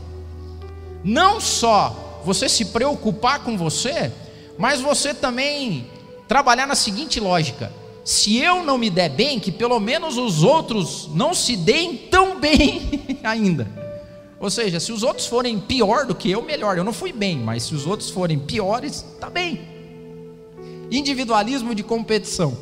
Não 1.02 1.40
só 1.40 2.20
você 2.24 2.48
se 2.48 2.66
preocupar 2.66 3.40
com 3.40 3.56
você, 3.56 4.12
mas 4.58 4.80
você 4.80 5.12
também 5.12 5.86
trabalhar 6.28 6.66
na 6.66 6.74
seguinte 6.74 7.18
lógica: 7.20 7.72
se 8.04 8.36
eu 8.36 8.62
não 8.62 8.78
me 8.78 8.90
der 8.90 9.10
bem, 9.10 9.40
que 9.40 9.50
pelo 9.50 9.80
menos 9.80 10.16
os 10.16 10.42
outros 10.42 11.08
não 11.14 11.32
se 11.34 11.56
deem 11.56 11.96
tão 11.96 12.38
bem 12.40 13.18
ainda. 13.22 13.83
Ou 14.44 14.50
seja, 14.50 14.78
se 14.78 14.92
os 14.92 15.02
outros 15.02 15.26
forem 15.26 15.58
pior 15.58 16.04
do 16.04 16.14
que 16.14 16.30
eu, 16.30 16.42
melhor. 16.42 16.76
Eu 16.76 16.84
não 16.84 16.92
fui 16.92 17.14
bem, 17.14 17.38
mas 17.38 17.62
se 17.62 17.74
os 17.74 17.86
outros 17.86 18.10
forem 18.10 18.38
piores, 18.38 19.02
tá 19.18 19.30
bem. 19.30 19.66
Individualismo 20.90 21.74
de 21.74 21.82
competição. 21.82 22.54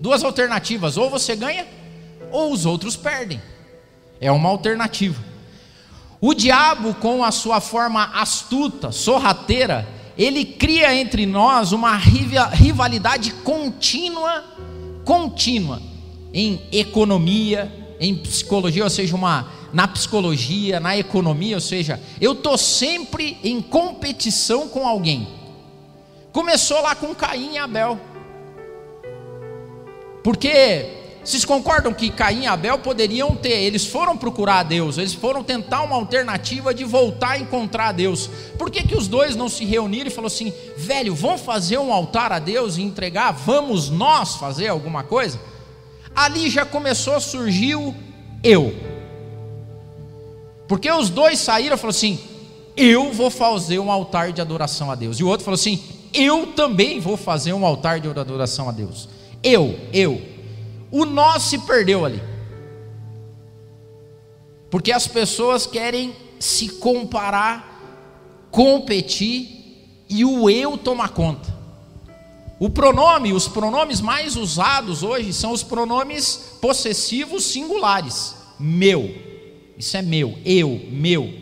Duas 0.00 0.24
alternativas: 0.24 0.96
ou 0.96 1.08
você 1.08 1.36
ganha, 1.36 1.68
ou 2.32 2.52
os 2.52 2.66
outros 2.66 2.96
perdem. 2.96 3.40
É 4.20 4.32
uma 4.32 4.48
alternativa. 4.48 5.22
O 6.20 6.34
diabo, 6.34 6.94
com 6.94 7.22
a 7.22 7.30
sua 7.30 7.60
forma 7.60 8.06
astuta, 8.12 8.90
sorrateira, 8.90 9.88
ele 10.18 10.44
cria 10.44 10.92
entre 10.92 11.26
nós 11.26 11.70
uma 11.70 11.94
rivalidade 11.94 13.30
contínua, 13.44 14.42
contínua, 15.04 15.80
em 16.34 16.60
economia, 16.72 17.79
em 18.00 18.16
psicologia, 18.16 18.82
ou 18.82 18.90
seja, 18.90 19.14
uma 19.14 19.52
na 19.72 19.86
psicologia, 19.86 20.80
na 20.80 20.96
economia, 20.96 21.56
ou 21.56 21.60
seja, 21.60 22.00
eu 22.18 22.32
estou 22.32 22.56
sempre 22.56 23.38
em 23.44 23.60
competição 23.60 24.66
com 24.68 24.88
alguém. 24.88 25.28
Começou 26.32 26.80
lá 26.80 26.94
com 26.94 27.14
Caim 27.14 27.54
e 27.54 27.58
Abel. 27.58 28.00
Porque 30.24 30.86
vocês 31.22 31.44
concordam 31.44 31.92
que 31.92 32.10
Caim 32.10 32.42
e 32.42 32.46
Abel 32.46 32.78
poderiam 32.78 33.36
ter, 33.36 33.62
eles 33.62 33.84
foram 33.84 34.16
procurar 34.16 34.60
a 34.60 34.62
Deus, 34.62 34.96
eles 34.96 35.12
foram 35.12 35.44
tentar 35.44 35.82
uma 35.82 35.96
alternativa 35.96 36.72
de 36.72 36.84
voltar 36.84 37.32
a 37.32 37.38
encontrar 37.38 37.88
a 37.88 37.92
Deus. 37.92 38.30
Por 38.58 38.70
que, 38.70 38.82
que 38.82 38.96
os 38.96 39.06
dois 39.06 39.36
não 39.36 39.48
se 39.48 39.64
reuniram 39.64 40.06
e 40.06 40.10
falaram 40.10 40.28
assim, 40.28 40.52
velho, 40.76 41.14
vamos 41.14 41.42
fazer 41.42 41.78
um 41.78 41.92
altar 41.92 42.32
a 42.32 42.38
Deus 42.38 42.78
e 42.78 42.82
entregar? 42.82 43.32
Vamos 43.32 43.90
nós 43.90 44.36
fazer 44.36 44.68
alguma 44.68 45.02
coisa? 45.04 45.38
Ali 46.14 46.50
já 46.50 46.64
começou 46.64 47.14
a 47.14 47.20
surgir 47.20 47.76
o 47.76 47.94
eu. 48.42 48.74
Porque 50.68 50.90
os 50.90 51.10
dois 51.10 51.38
saíram 51.38 51.74
e 51.74 51.78
falaram 51.78 51.96
assim: 51.96 52.18
Eu 52.76 53.12
vou 53.12 53.30
fazer 53.30 53.78
um 53.78 53.90
altar 53.90 54.32
de 54.32 54.40
adoração 54.40 54.90
a 54.90 54.94
Deus. 54.94 55.18
E 55.18 55.24
o 55.24 55.28
outro 55.28 55.44
falou 55.44 55.56
assim: 55.56 55.82
Eu 56.12 56.48
também 56.48 57.00
vou 57.00 57.16
fazer 57.16 57.52
um 57.52 57.66
altar 57.66 58.00
de 58.00 58.08
adoração 58.08 58.68
a 58.68 58.72
Deus. 58.72 59.08
Eu, 59.42 59.78
eu. 59.92 60.20
O 60.90 61.04
nós 61.04 61.44
se 61.44 61.58
perdeu 61.58 62.04
ali. 62.04 62.22
Porque 64.70 64.92
as 64.92 65.06
pessoas 65.06 65.66
querem 65.66 66.14
se 66.38 66.68
comparar, 66.68 68.46
competir 68.50 70.04
e 70.08 70.24
o 70.24 70.48
eu 70.48 70.78
tomar 70.78 71.10
conta. 71.10 71.49
O 72.60 72.68
pronome, 72.68 73.32
os 73.32 73.48
pronomes 73.48 74.02
mais 74.02 74.36
usados 74.36 75.02
hoje 75.02 75.32
são 75.32 75.50
os 75.50 75.62
pronomes 75.62 76.58
possessivos 76.60 77.42
singulares. 77.46 78.34
Meu. 78.58 79.14
Isso 79.78 79.96
é 79.96 80.02
meu, 80.02 80.38
eu, 80.44 80.78
meu. 80.90 81.32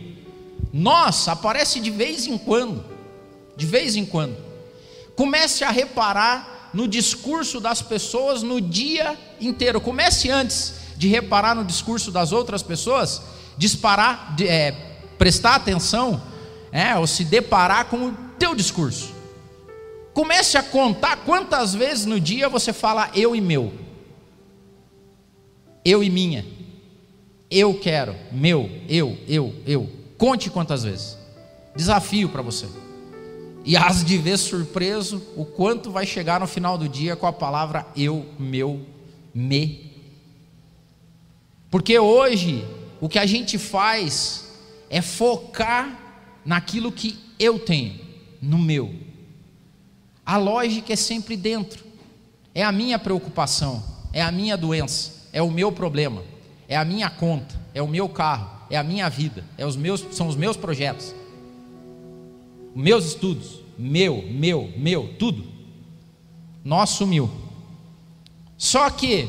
Nós 0.73 1.27
aparece 1.27 1.81
de 1.81 1.91
vez 1.91 2.29
em 2.29 2.39
quando, 2.39 2.85
de 3.57 3.67
vez 3.67 3.97
em 3.97 4.07
quando. 4.07 4.37
Comece 5.17 5.65
a 5.65 5.71
reparar 5.71 6.71
no 6.73 6.87
discurso 6.87 7.59
das 7.59 7.83
pessoas 7.83 8.45
no 8.45 8.61
dia 8.61 9.19
inteiro. 9.41 9.81
Comece 9.81 10.31
antes 10.31 10.75
de 10.97 11.09
reparar 11.09 11.57
no 11.57 11.65
discurso 11.65 12.13
das 12.13 12.31
outras 12.31 12.63
pessoas, 12.63 13.21
disparar, 13.57 14.37
é, 14.41 14.71
prestar 15.19 15.57
atenção, 15.57 16.23
é, 16.71 16.97
ou 16.97 17.09
se 17.09 17.25
deparar 17.25 17.87
com 17.87 18.07
o 18.07 18.17
teu 18.39 18.55
discurso. 18.55 19.18
Comece 20.19 20.59
a 20.59 20.65
contar 20.65 21.19
quantas 21.19 21.77
vezes 21.77 22.05
no 22.05 22.19
dia 22.19 22.49
você 22.49 22.73
fala 22.73 23.09
eu 23.15 23.37
e 23.37 23.41
meu, 23.41 23.73
eu 25.85 26.03
e 26.03 26.11
minha. 26.11 26.45
Eu 27.49 27.79
quero, 27.79 28.17
meu, 28.33 28.69
eu, 28.89 29.17
eu, 29.29 29.55
eu. 29.65 29.89
Conte 30.19 30.51
quantas 30.51 30.83
vezes. 30.83 31.17
Desafio 31.77 32.29
para 32.31 32.43
você. 32.43 32.67
E 33.65 33.77
has 33.77 34.05
de 34.05 34.19
ver 34.19 34.39
surpreso 34.39 35.23
o 35.37 35.45
quanto 35.45 35.89
vai 35.89 36.05
chegar 36.05 36.41
no 36.41 36.49
final 36.49 36.77
do 36.77 36.89
dia 36.89 37.15
com 37.15 37.29
a 37.29 37.33
palavra 37.33 37.87
eu, 37.97 38.27
meu, 38.41 38.85
me. 39.33 39.93
Porque 41.71 41.97
hoje 41.97 42.67
o 43.01 43.09
que 43.09 43.21
a 43.21 43.27
gente 43.27 43.57
faz 43.57 44.49
é 44.91 45.01
focar 45.01 45.97
naquilo 46.45 46.91
que 46.91 47.17
eu 47.39 47.57
tenho, 47.61 48.01
no 48.43 48.59
meu. 48.59 49.07
A 50.28 50.37
lógica 50.37 50.92
é 50.92 50.97
sempre 50.97 51.37
dentro. 51.37 51.85
É 52.54 52.62
a 52.62 52.70
minha 52.70 52.99
preocupação, 52.99 53.82
é 54.12 54.20
a 54.23 54.30
minha 54.30 54.56
doença, 54.56 55.28
é 55.32 55.42
o 55.42 55.50
meu 55.50 55.73
problema 55.73 56.23
é 56.68 56.76
a 56.76 56.85
minha 56.85 57.08
conta, 57.08 57.58
é 57.73 57.80
o 57.80 57.88
meu 57.88 58.08
carro, 58.08 58.50
é 58.68 58.76
a 58.76 58.85
minha 58.85 59.08
vida, 59.08 59.42
é 59.56 59.64
os 59.64 59.75
meus, 59.75 60.04
são 60.12 60.28
os 60.28 60.37
meus 60.37 60.56
projetos, 60.56 61.14
meus 62.75 63.06
estudos, 63.06 63.61
meu, 63.78 64.23
meu, 64.30 64.70
meu, 64.76 65.14
tudo. 65.18 65.44
Nós 66.62 66.90
sumiu. 66.90 67.30
Só 68.58 68.90
que 68.90 69.28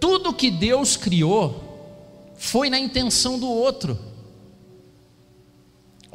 tudo 0.00 0.34
que 0.34 0.50
Deus 0.50 0.96
criou 0.96 1.62
foi 2.34 2.68
na 2.68 2.78
intenção 2.78 3.38
do 3.38 3.48
outro. 3.48 3.96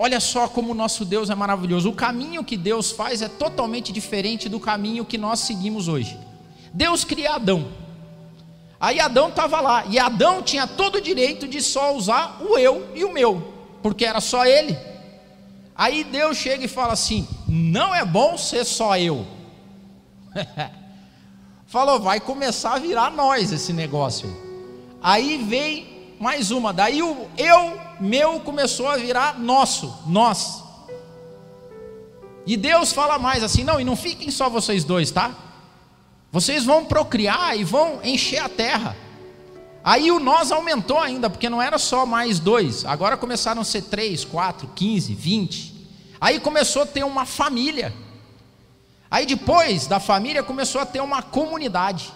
Olha 0.03 0.19
só 0.19 0.47
como 0.47 0.71
o 0.71 0.73
nosso 0.73 1.05
Deus 1.05 1.29
é 1.29 1.35
maravilhoso. 1.35 1.87
O 1.87 1.93
caminho 1.93 2.43
que 2.43 2.57
Deus 2.57 2.89
faz 2.89 3.21
é 3.21 3.29
totalmente 3.29 3.93
diferente 3.93 4.49
do 4.49 4.59
caminho 4.59 5.05
que 5.05 5.15
nós 5.15 5.41
seguimos 5.41 5.87
hoje. 5.87 6.17
Deus 6.73 7.03
cria 7.03 7.35
Adão. 7.35 7.67
Aí 8.79 8.99
Adão 8.99 9.29
estava 9.29 9.61
lá, 9.61 9.85
e 9.85 9.99
Adão 9.99 10.41
tinha 10.41 10.65
todo 10.65 10.95
o 10.95 11.01
direito 11.01 11.47
de 11.47 11.61
só 11.61 11.95
usar 11.95 12.41
o 12.41 12.57
eu 12.57 12.89
e 12.95 13.03
o 13.03 13.13
meu, 13.13 13.53
porque 13.83 14.03
era 14.03 14.19
só 14.19 14.43
ele. 14.43 14.75
Aí 15.75 16.03
Deus 16.03 16.35
chega 16.35 16.65
e 16.65 16.67
fala 16.67 16.93
assim: 16.93 17.27
não 17.47 17.93
é 17.93 18.03
bom 18.03 18.39
ser 18.39 18.65
só 18.65 18.97
eu. 18.97 19.23
Falou, 21.67 21.99
vai 21.99 22.19
começar 22.19 22.73
a 22.73 22.79
virar 22.79 23.11
nós 23.11 23.51
esse 23.51 23.71
negócio. 23.71 24.35
Aí 24.99 25.37
vem 25.37 26.15
mais 26.19 26.49
uma, 26.49 26.73
daí 26.73 27.03
o 27.03 27.27
eu 27.37 27.90
meu 28.01 28.39
começou 28.39 28.87
a 28.87 28.97
virar 28.97 29.39
nosso, 29.39 29.95
nós. 30.07 30.63
E 32.45 32.57
Deus 32.57 32.91
fala 32.91 33.19
mais 33.19 33.43
assim: 33.43 33.63
não, 33.63 33.79
e 33.79 33.83
não 33.83 33.95
fiquem 33.95 34.31
só 34.31 34.49
vocês 34.49 34.83
dois, 34.83 35.11
tá? 35.11 35.31
Vocês 36.31 36.65
vão 36.65 36.83
procriar 36.83 37.57
e 37.57 37.63
vão 37.63 37.99
encher 38.03 38.39
a 38.39 38.49
terra. 38.49 38.97
Aí 39.83 40.11
o 40.11 40.19
nós 40.19 40.51
aumentou 40.51 40.99
ainda, 40.99 41.29
porque 41.29 41.49
não 41.49 41.61
era 41.61 41.77
só 41.77 42.05
mais 42.05 42.39
dois, 42.39 42.85
agora 42.85 43.17
começaram 43.17 43.61
a 43.61 43.65
ser 43.65 43.83
três, 43.83 44.25
quatro, 44.25 44.67
quinze, 44.75 45.13
vinte. 45.13 45.71
Aí 46.19 46.39
começou 46.39 46.83
a 46.83 46.85
ter 46.85 47.03
uma 47.03 47.25
família. 47.25 47.93
Aí 49.09 49.25
depois 49.25 49.87
da 49.87 49.99
família 49.99 50.43
começou 50.43 50.81
a 50.81 50.85
ter 50.85 51.01
uma 51.01 51.21
comunidade. 51.21 52.13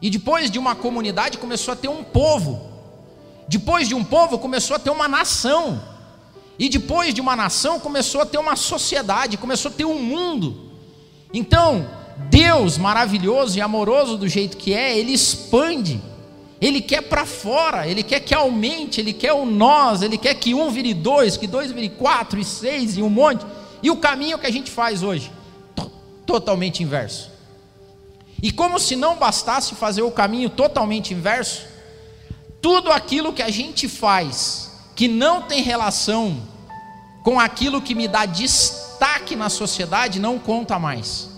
E 0.00 0.10
depois 0.10 0.50
de 0.50 0.58
uma 0.58 0.74
comunidade 0.74 1.38
começou 1.38 1.72
a 1.72 1.76
ter 1.76 1.88
um 1.88 2.04
povo. 2.04 2.73
Depois 3.48 3.88
de 3.88 3.94
um 3.94 4.02
povo 4.02 4.38
começou 4.38 4.76
a 4.76 4.78
ter 4.78 4.90
uma 4.90 5.08
nação. 5.08 5.80
E 6.58 6.68
depois 6.68 7.12
de 7.12 7.20
uma 7.20 7.34
nação 7.34 7.80
começou 7.80 8.20
a 8.20 8.26
ter 8.26 8.38
uma 8.38 8.56
sociedade, 8.56 9.36
começou 9.36 9.70
a 9.70 9.74
ter 9.74 9.84
um 9.84 10.00
mundo. 10.00 10.70
Então, 11.32 11.88
Deus 12.30 12.78
maravilhoso 12.78 13.58
e 13.58 13.60
amoroso 13.60 14.16
do 14.16 14.28
jeito 14.28 14.56
que 14.56 14.72
é, 14.72 14.96
ele 14.96 15.12
expande. 15.12 16.00
Ele 16.60 16.80
quer 16.80 17.02
para 17.02 17.26
fora, 17.26 17.86
ele 17.86 18.02
quer 18.02 18.20
que 18.20 18.34
aumente, 18.34 19.00
ele 19.00 19.12
quer 19.12 19.32
o 19.32 19.44
nós, 19.44 20.00
ele 20.00 20.16
quer 20.16 20.34
que 20.34 20.54
um 20.54 20.70
vire 20.70 20.94
dois, 20.94 21.36
que 21.36 21.46
dois 21.46 21.70
vire 21.72 21.90
quatro 21.90 22.38
e 22.38 22.44
seis 22.44 22.96
e 22.96 23.02
um 23.02 23.10
monte. 23.10 23.44
E 23.82 23.90
o 23.90 23.96
caminho 23.96 24.38
que 24.38 24.46
a 24.46 24.50
gente 24.50 24.70
faz 24.70 25.02
hoje, 25.02 25.30
totalmente 26.24 26.82
inverso. 26.82 27.30
E 28.42 28.50
como 28.50 28.78
se 28.78 28.96
não 28.96 29.16
bastasse 29.16 29.74
fazer 29.74 30.02
o 30.02 30.10
caminho 30.10 30.48
totalmente 30.48 31.12
inverso, 31.12 31.66
tudo 32.64 32.90
aquilo 32.90 33.30
que 33.30 33.42
a 33.42 33.50
gente 33.50 33.86
faz 33.86 34.70
que 34.96 35.06
não 35.06 35.42
tem 35.42 35.62
relação 35.62 36.40
com 37.22 37.38
aquilo 37.38 37.82
que 37.82 37.94
me 37.94 38.08
dá 38.08 38.24
destaque 38.24 39.36
na 39.36 39.50
sociedade 39.50 40.18
não 40.18 40.38
conta 40.38 40.78
mais. 40.78 41.28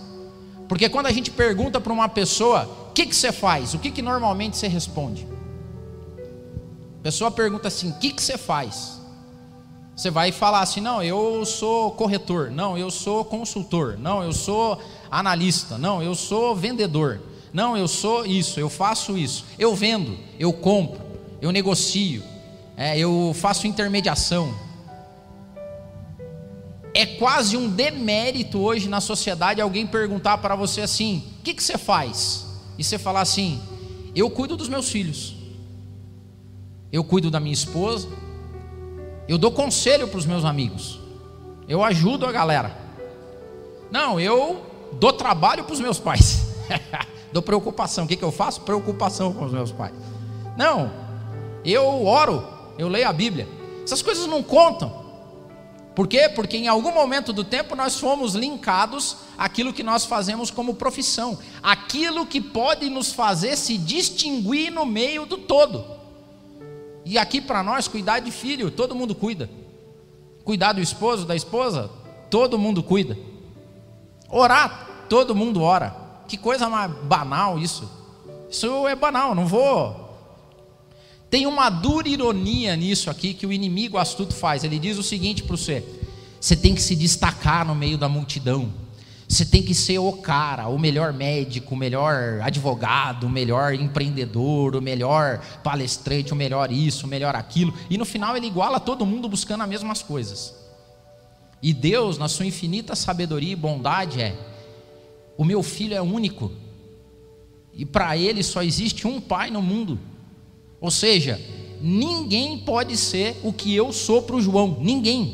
Porque 0.69 0.87
quando 0.87 1.07
a 1.07 1.11
gente 1.11 1.29
pergunta 1.29 1.81
para 1.81 1.91
uma 1.91 2.07
pessoa, 2.07 2.63
o 2.89 2.93
que, 2.93 3.05
que 3.05 3.13
você 3.13 3.33
faz? 3.33 3.73
O 3.73 3.79
que, 3.79 3.91
que 3.91 4.01
normalmente 4.01 4.55
você 4.55 4.69
responde? 4.69 5.27
A 7.01 7.03
pessoa 7.03 7.29
pergunta 7.29 7.67
assim: 7.67 7.89
o 7.89 7.99
que, 7.99 8.11
que 8.11 8.23
você 8.23 8.37
faz? 8.37 8.97
Você 9.97 10.09
vai 10.09 10.31
falar 10.31 10.61
assim: 10.61 10.79
não, 10.79 11.03
eu 11.03 11.43
sou 11.43 11.91
corretor, 11.91 12.51
não, 12.51 12.77
eu 12.77 12.89
sou 12.89 13.25
consultor, 13.25 13.97
não, 13.99 14.23
eu 14.23 14.31
sou 14.31 14.81
analista, 15.11 15.77
não, 15.77 16.01
eu 16.01 16.15
sou 16.15 16.55
vendedor, 16.55 17.19
não, 17.51 17.75
eu 17.75 17.85
sou 17.89 18.25
isso, 18.25 18.61
eu 18.61 18.69
faço 18.69 19.17
isso, 19.17 19.43
eu 19.59 19.75
vendo, 19.75 20.17
eu 20.39 20.53
compro, 20.53 21.06
eu 21.41 21.51
negocio, 21.51 22.23
é, 22.75 22.97
eu 22.97 23.31
faço 23.35 23.67
intermediação. 23.67 24.53
É 26.93 27.05
quase 27.05 27.55
um 27.55 27.69
demérito 27.69 28.59
hoje 28.59 28.89
na 28.89 28.99
sociedade 28.99 29.61
alguém 29.61 29.85
perguntar 29.85 30.39
para 30.39 30.55
você 30.55 30.81
assim: 30.81 31.23
o 31.39 31.43
que, 31.43 31.53
que 31.53 31.63
você 31.63 31.77
faz? 31.77 32.45
E 32.77 32.83
você 32.83 32.97
falar 32.97 33.21
assim: 33.21 33.61
eu 34.15 34.29
cuido 34.29 34.57
dos 34.57 34.67
meus 34.67 34.89
filhos, 34.89 35.35
eu 36.91 37.03
cuido 37.03 37.29
da 37.29 37.39
minha 37.39 37.53
esposa, 37.53 38.07
eu 39.27 39.37
dou 39.37 39.51
conselho 39.51 40.07
para 40.07 40.17
os 40.17 40.25
meus 40.25 40.43
amigos, 40.43 40.99
eu 41.67 41.83
ajudo 41.83 42.25
a 42.25 42.31
galera. 42.31 42.75
Não, 43.91 44.19
eu 44.19 44.65
dou 44.99 45.13
trabalho 45.13 45.63
para 45.63 45.73
os 45.73 45.79
meus 45.79 45.99
pais, 45.99 46.47
dou 47.31 47.43
preocupação. 47.43 48.05
O 48.05 48.07
que, 48.07 48.15
que 48.15 48.23
eu 48.23 48.31
faço? 48.31 48.61
Preocupação 48.61 49.31
com 49.33 49.45
os 49.45 49.51
meus 49.51 49.71
pais. 49.71 49.93
Não, 50.57 51.06
eu 51.73 52.05
oro, 52.05 52.47
eu 52.77 52.87
leio 52.87 53.07
a 53.07 53.13
Bíblia. 53.13 53.47
Essas 53.83 54.01
coisas 54.01 54.25
não 54.27 54.41
contam. 54.41 55.05
Por 55.95 56.07
quê? 56.07 56.29
Porque 56.29 56.55
em 56.55 56.67
algum 56.67 56.93
momento 56.93 57.33
do 57.33 57.43
tempo 57.43 57.75
nós 57.75 57.99
fomos 57.99 58.35
linkados 58.35 59.17
àquilo 59.37 59.73
que 59.73 59.81
nós 59.81 60.05
fazemos 60.05 60.51
como 60.51 60.75
profissão, 60.75 61.39
aquilo 61.63 62.25
que 62.25 62.39
pode 62.39 62.89
nos 62.89 63.11
fazer 63.11 63.57
se 63.57 63.77
distinguir 63.77 64.71
no 64.71 64.85
meio 64.85 65.25
do 65.25 65.37
todo. 65.37 65.83
E 67.03 67.17
aqui 67.17 67.41
para 67.41 67.63
nós, 67.63 67.87
cuidar 67.87 68.19
de 68.19 68.29
filho, 68.29 68.69
todo 68.69 68.93
mundo 68.93 69.15
cuida. 69.15 69.49
Cuidar 70.43 70.73
do 70.73 70.81
esposo, 70.81 71.25
da 71.25 71.35
esposa, 71.35 71.89
todo 72.29 72.59
mundo 72.59 72.83
cuida. 72.83 73.17
Orar, 74.29 75.05
todo 75.09 75.35
mundo 75.35 75.63
ora. 75.63 75.95
Que 76.27 76.37
coisa 76.37 76.69
mais 76.69 76.91
banal 76.91 77.57
isso. 77.57 77.89
Isso 78.49 78.87
é 78.87 78.95
banal, 78.95 79.33
não 79.33 79.47
vou 79.47 80.06
tem 81.37 81.45
uma 81.45 81.69
dura 81.69 82.09
ironia 82.09 82.75
nisso 82.75 83.11
aqui 83.11 83.31
que 83.31 83.45
o 83.45 83.53
inimigo 83.53 83.99
astuto 83.99 84.33
faz. 84.33 84.63
Ele 84.63 84.79
diz 84.79 84.97
o 84.97 85.03
seguinte 85.03 85.43
para 85.43 85.55
você: 85.55 85.83
você 86.41 86.55
tem 86.55 86.73
que 86.73 86.81
se 86.81 86.95
destacar 86.95 87.63
no 87.63 87.75
meio 87.75 87.95
da 87.95 88.09
multidão. 88.09 88.73
Você 89.29 89.45
tem 89.45 89.61
que 89.61 89.75
ser 89.75 89.99
o 89.99 90.11
cara, 90.13 90.67
o 90.67 90.79
melhor 90.79 91.13
médico, 91.13 91.75
o 91.75 91.77
melhor 91.77 92.41
advogado, 92.41 93.27
o 93.27 93.29
melhor 93.29 93.75
empreendedor, 93.75 94.75
o 94.75 94.81
melhor 94.81 95.39
palestrante, 95.63 96.33
o 96.33 96.35
melhor 96.35 96.71
isso, 96.71 97.05
o 97.05 97.09
melhor 97.09 97.35
aquilo. 97.35 97.71
E 97.87 97.99
no 97.99 98.05
final 98.05 98.35
ele 98.35 98.47
iguala 98.47 98.79
todo 98.79 99.05
mundo 99.05 99.29
buscando 99.29 99.61
as 99.61 99.69
mesmas 99.69 100.01
coisas. 100.01 100.55
E 101.61 101.71
Deus, 101.71 102.17
na 102.17 102.27
sua 102.27 102.47
infinita 102.47 102.95
sabedoria 102.95 103.53
e 103.53 103.55
bondade, 103.55 104.19
é: 104.19 104.35
o 105.37 105.45
meu 105.45 105.61
filho 105.61 105.93
é 105.93 106.01
único. 106.01 106.51
E 107.75 107.85
para 107.85 108.17
ele 108.17 108.41
só 108.41 108.63
existe 108.63 109.05
um 109.05 109.21
pai 109.21 109.51
no 109.51 109.61
mundo. 109.61 109.99
Ou 110.79 110.91
seja, 110.91 111.39
ninguém 111.81 112.57
pode 112.59 112.95
ser 112.97 113.37
o 113.43 113.51
que 113.51 113.75
eu 113.75 113.91
sou 113.91 114.21
para 114.21 114.35
o 114.35 114.41
João, 114.41 114.77
ninguém, 114.79 115.33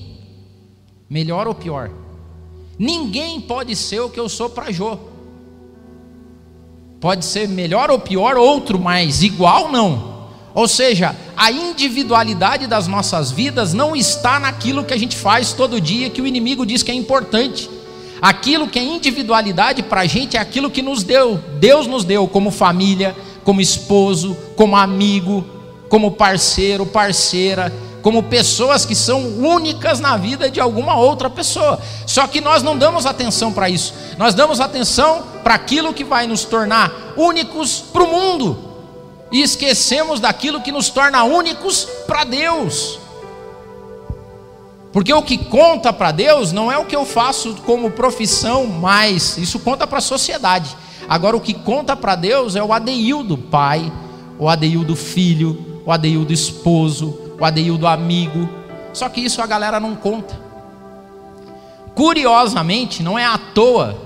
melhor 1.10 1.48
ou 1.48 1.54
pior. 1.54 1.92
Ninguém 2.78 3.40
pode 3.40 3.76
ser 3.76 4.00
o 4.02 4.10
que 4.10 4.20
eu 4.20 4.28
sou 4.28 4.50
para 4.50 4.72
Jô. 4.72 4.98
Pode 7.00 7.26
ser 7.26 7.48
melhor 7.48 7.92
ou 7.92 8.00
pior 8.00 8.38
outro, 8.38 8.80
mas 8.80 9.24
igual 9.24 9.72
não. 9.72 10.14
Ou 10.56 10.68
seja, 10.68 11.16
a 11.36 11.52
individualidade 11.52 12.68
das 12.68 12.88
nossas 12.88 13.32
vidas 13.32 13.74
não 13.74 13.96
está 13.96 14.40
naquilo 14.40 14.84
que 14.84 14.94
a 14.94 14.98
gente 14.98 15.16
faz 15.16 15.52
todo 15.52 15.82
dia, 15.82 16.10
que 16.10 16.22
o 16.22 16.28
inimigo 16.28 16.66
diz 16.66 16.82
que 16.82 16.92
é 16.92 16.94
importante. 16.94 17.70
Aquilo 18.22 18.68
que 18.68 18.80
é 18.80 18.84
individualidade 18.84 19.84
para 19.84 20.02
a 20.02 20.06
gente 20.06 20.38
é 20.38 20.40
aquilo 20.40 20.72
que 20.72 20.82
nos 20.82 21.04
deu, 21.04 21.38
Deus 21.60 21.88
nos 21.88 22.06
deu 22.06 22.26
como 22.28 22.52
família, 22.52 23.16
como 23.44 23.62
esposo, 23.62 24.36
como 24.56 24.76
amigo, 24.76 25.46
como 25.90 26.12
parceiro, 26.12 26.86
parceira, 26.86 27.72
como 28.02 28.24
pessoas 28.24 28.86
que 28.86 28.94
são 28.94 29.22
únicas 29.40 30.00
na 30.00 30.18
vida 30.18 30.50
de 30.50 30.60
alguma 30.60 30.96
outra 30.96 31.30
pessoa. 31.30 31.80
Só 32.06 32.28
que 32.28 32.42
nós 32.42 32.62
não 32.62 32.78
damos 32.78 33.06
atenção 33.06 33.54
para 33.54 33.70
isso. 33.70 33.94
Nós 34.18 34.34
damos 34.34 34.60
atenção 34.60 35.24
para 35.44 35.56
aquilo 35.56 35.94
que 35.94 36.04
vai 36.04 36.28
nos 36.28 36.44
tornar 36.44 37.14
únicos 37.16 37.80
para 37.80 38.04
o 38.04 38.08
mundo. 38.08 38.58
E 39.32 39.42
esquecemos 39.42 40.20
daquilo 40.20 40.62
que 40.62 40.72
nos 40.72 40.90
torna 40.90 41.24
únicos 41.24 41.88
para 42.06 42.24
Deus. 42.24 43.00
Porque 44.92 45.12
o 45.12 45.24
que 45.24 45.40
conta 45.40 45.92
para 45.92 46.12
Deus 46.12 46.52
não 46.52 46.72
é 46.72 46.78
o 46.78 46.86
que 46.86 46.96
eu 46.96 47.04
faço 47.04 47.56
como 47.66 47.90
profissão 47.90 48.68
mais, 48.68 49.40
isso 49.40 49.58
conta 49.58 49.88
para 49.88 49.98
a 49.98 50.02
sociedade. 50.02 50.78
Agora 51.08 51.36
o 51.36 51.42
que 51.42 51.54
conta 51.54 51.96
para 51.96 52.16
Deus 52.16 52.56
é 52.56 52.64
o 52.64 52.74
adeildo 52.74 53.38
pai, 53.38 53.92
o 54.40 54.50
adeildo 54.50 54.96
filho, 54.96 55.82
o 55.86 55.92
adeildo 55.92 56.32
esposo, 56.32 57.18
o 57.40 57.46
adeildo 57.46 57.88
amigo. 57.88 58.50
Só 58.94 59.10
que 59.10 59.22
isso 59.22 59.42
a 59.42 59.48
galera 59.48 59.80
não 59.80 59.96
conta. 59.96 60.40
Curiosamente, 61.96 63.04
não 63.04 63.18
é 63.18 63.26
à 63.26 63.38
toa 63.38 63.98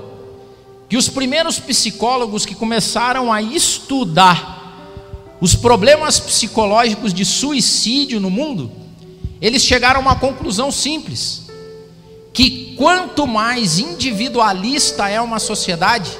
que 0.89 0.97
os 0.97 1.09
primeiros 1.09 1.59
psicólogos 1.59 2.45
que 2.45 2.55
começaram 2.55 3.31
a 3.31 3.41
estudar 3.41 4.55
os 5.39 5.53
problemas 5.53 6.19
psicológicos 6.19 7.13
de 7.13 7.23
suicídio 7.23 8.19
no 8.19 8.29
mundo, 8.29 8.71
eles 9.41 9.63
chegaram 9.63 9.99
a 9.99 10.01
uma 10.01 10.15
conclusão 10.15 10.71
simples: 10.71 11.43
que 12.33 12.75
quanto 12.75 13.27
mais 13.27 13.79
individualista 13.79 15.09
é 15.09 15.21
uma 15.21 15.39
sociedade, 15.39 16.11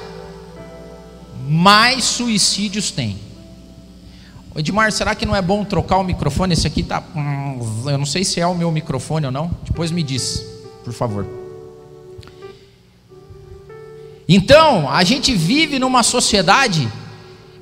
mais 1.48 2.04
suicídios 2.04 2.90
tem. 2.90 3.18
Edmar, 4.56 4.90
será 4.92 5.14
que 5.14 5.24
não 5.24 5.36
é 5.36 5.40
bom 5.40 5.64
trocar 5.64 5.98
o 5.98 6.04
microfone? 6.04 6.52
Esse 6.52 6.66
aqui 6.66 6.82
tá. 6.82 7.02
Hum, 7.14 7.84
eu 7.86 7.96
não 7.96 8.06
sei 8.06 8.24
se 8.24 8.40
é 8.40 8.46
o 8.46 8.54
meu 8.54 8.70
microfone 8.72 9.26
ou 9.26 9.32
não. 9.32 9.50
Depois 9.64 9.90
me 9.90 10.02
diz, 10.02 10.44
por 10.84 10.92
favor. 10.92 11.26
Então, 14.28 14.90
a 14.90 15.02
gente 15.04 15.34
vive 15.34 15.78
numa 15.78 16.02
sociedade 16.02 16.88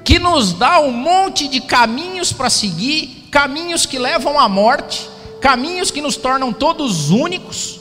que 0.02 0.18
nos 0.18 0.52
dá 0.52 0.80
um 0.80 0.90
monte 0.90 1.48
de 1.48 1.60
caminhos 1.60 2.32
para 2.32 2.48
seguir, 2.48 3.28
caminhos 3.30 3.86
que 3.86 3.98
levam 3.98 4.38
à 4.38 4.48
morte, 4.48 5.08
caminhos 5.40 5.90
que 5.90 6.00
nos 6.00 6.16
tornam 6.16 6.52
todos 6.52 7.10
únicos 7.10 7.78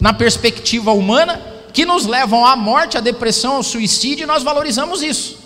na 0.00 0.12
perspectiva 0.12 0.92
humana, 0.92 1.40
que 1.76 1.84
nos 1.84 2.06
levam 2.06 2.46
à 2.46 2.56
morte, 2.56 2.96
à 2.96 3.02
depressão, 3.02 3.56
ao 3.56 3.62
suicídio, 3.62 4.22
e 4.22 4.26
nós 4.26 4.42
valorizamos 4.42 5.02
isso. 5.02 5.36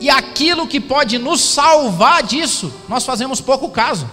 E 0.00 0.10
aquilo 0.10 0.66
que 0.66 0.80
pode 0.80 1.16
nos 1.16 1.40
salvar 1.40 2.24
disso, 2.24 2.74
nós 2.88 3.04
fazemos 3.04 3.40
pouco 3.40 3.68
caso. 3.68 4.10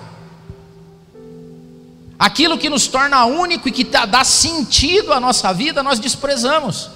Aquilo 2.19 2.59
que 2.59 2.69
nos 2.69 2.85
torna 2.85 3.25
único 3.25 3.67
e 3.67 3.71
que 3.71 3.83
dá 3.83 4.23
sentido 4.23 5.11
à 5.11 5.19
nossa 5.19 5.51
vida, 5.51 5.81
nós 5.81 5.97
desprezamos. 5.97 6.91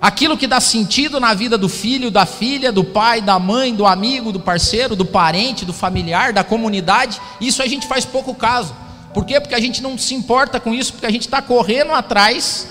Aquilo 0.00 0.38
que 0.38 0.46
dá 0.46 0.60
sentido 0.60 1.20
na 1.20 1.34
vida 1.34 1.58
do 1.58 1.68
filho, 1.68 2.10
da 2.10 2.24
filha, 2.24 2.72
do 2.72 2.82
pai, 2.82 3.20
da 3.20 3.38
mãe, 3.38 3.74
do 3.74 3.86
amigo, 3.86 4.32
do 4.32 4.40
parceiro, 4.40 4.96
do 4.96 5.04
parente, 5.04 5.66
do 5.66 5.74
familiar, 5.74 6.32
da 6.32 6.42
comunidade, 6.42 7.20
isso 7.38 7.62
a 7.62 7.66
gente 7.66 7.86
faz 7.86 8.06
pouco 8.06 8.34
caso. 8.34 8.74
Por 9.12 9.24
quê? 9.24 9.40
Porque 9.40 9.54
a 9.54 9.60
gente 9.60 9.82
não 9.82 9.98
se 9.98 10.14
importa 10.14 10.60
com 10.60 10.72
isso, 10.72 10.92
porque 10.92 11.06
a 11.06 11.10
gente 11.10 11.22
está 11.22 11.42
correndo 11.42 11.92
atrás 11.92 12.68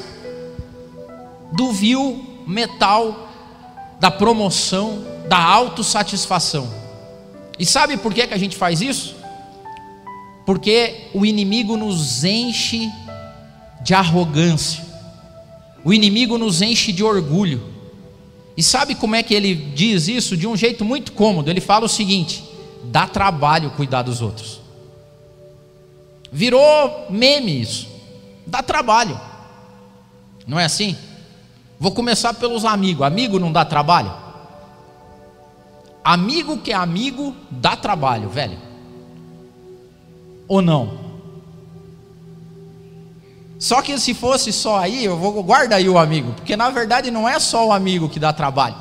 do 1.51 1.71
vil 1.71 2.43
metal, 2.47 3.29
da 3.99 4.09
promoção, 4.09 5.03
da 5.27 5.37
autossatisfação. 5.37 6.69
E 7.57 7.65
sabe 7.65 7.97
por 7.97 8.13
que, 8.13 8.25
que 8.25 8.33
a 8.33 8.37
gente 8.37 8.55
faz 8.55 8.81
isso? 8.81 9.15
Porque 10.45 11.09
o 11.13 11.25
inimigo 11.25 11.75
nos 11.75 12.23
enche 12.23 12.89
de 13.81 13.93
arrogância. 13.93 14.83
O 15.83 15.93
inimigo 15.93 16.37
nos 16.37 16.61
enche 16.61 16.91
de 16.91 17.03
orgulho. 17.03 17.61
E 18.55 18.63
sabe 18.63 18.95
como 18.95 19.15
é 19.15 19.23
que 19.23 19.33
ele 19.33 19.53
diz 19.55 20.07
isso? 20.07 20.35
De 20.35 20.47
um 20.47 20.55
jeito 20.55 20.83
muito 20.83 21.11
cômodo. 21.11 21.49
Ele 21.49 21.61
fala 21.61 21.85
o 21.85 21.89
seguinte: 21.89 22.43
dá 22.85 23.07
trabalho 23.07 23.71
cuidar 23.71 24.01
dos 24.01 24.21
outros. 24.21 24.58
Virou 26.31 27.07
meme 27.09 27.61
isso. 27.61 27.87
Dá 28.45 28.61
trabalho. 28.61 29.19
Não 30.45 30.59
é 30.59 30.65
assim? 30.65 30.97
Vou 31.79 31.91
começar 31.91 32.33
pelos 32.33 32.65
amigos. 32.65 33.05
Amigo 33.05 33.39
não 33.39 33.51
dá 33.51 33.63
trabalho? 33.63 34.11
Amigo 36.03 36.57
que 36.57 36.71
é 36.71 36.75
amigo 36.75 37.35
dá 37.49 37.75
trabalho, 37.75 38.29
velho. 38.29 38.57
Ou 40.47 40.61
não? 40.61 40.97
Só 43.59 43.81
que 43.81 43.99
se 43.99 44.13
fosse 44.13 44.53
só 44.53 44.79
aí, 44.79 45.03
eu 45.03 45.17
vou 45.17 45.43
guardar 45.43 45.79
aí 45.79 45.89
o 45.89 45.97
amigo, 45.97 46.31
porque 46.31 46.55
na 46.55 46.69
verdade 46.69 47.11
não 47.11 47.27
é 47.27 47.37
só 47.39 47.67
o 47.67 47.73
amigo 47.73 48.07
que 48.07 48.19
dá 48.19 48.31
trabalho. 48.31 48.75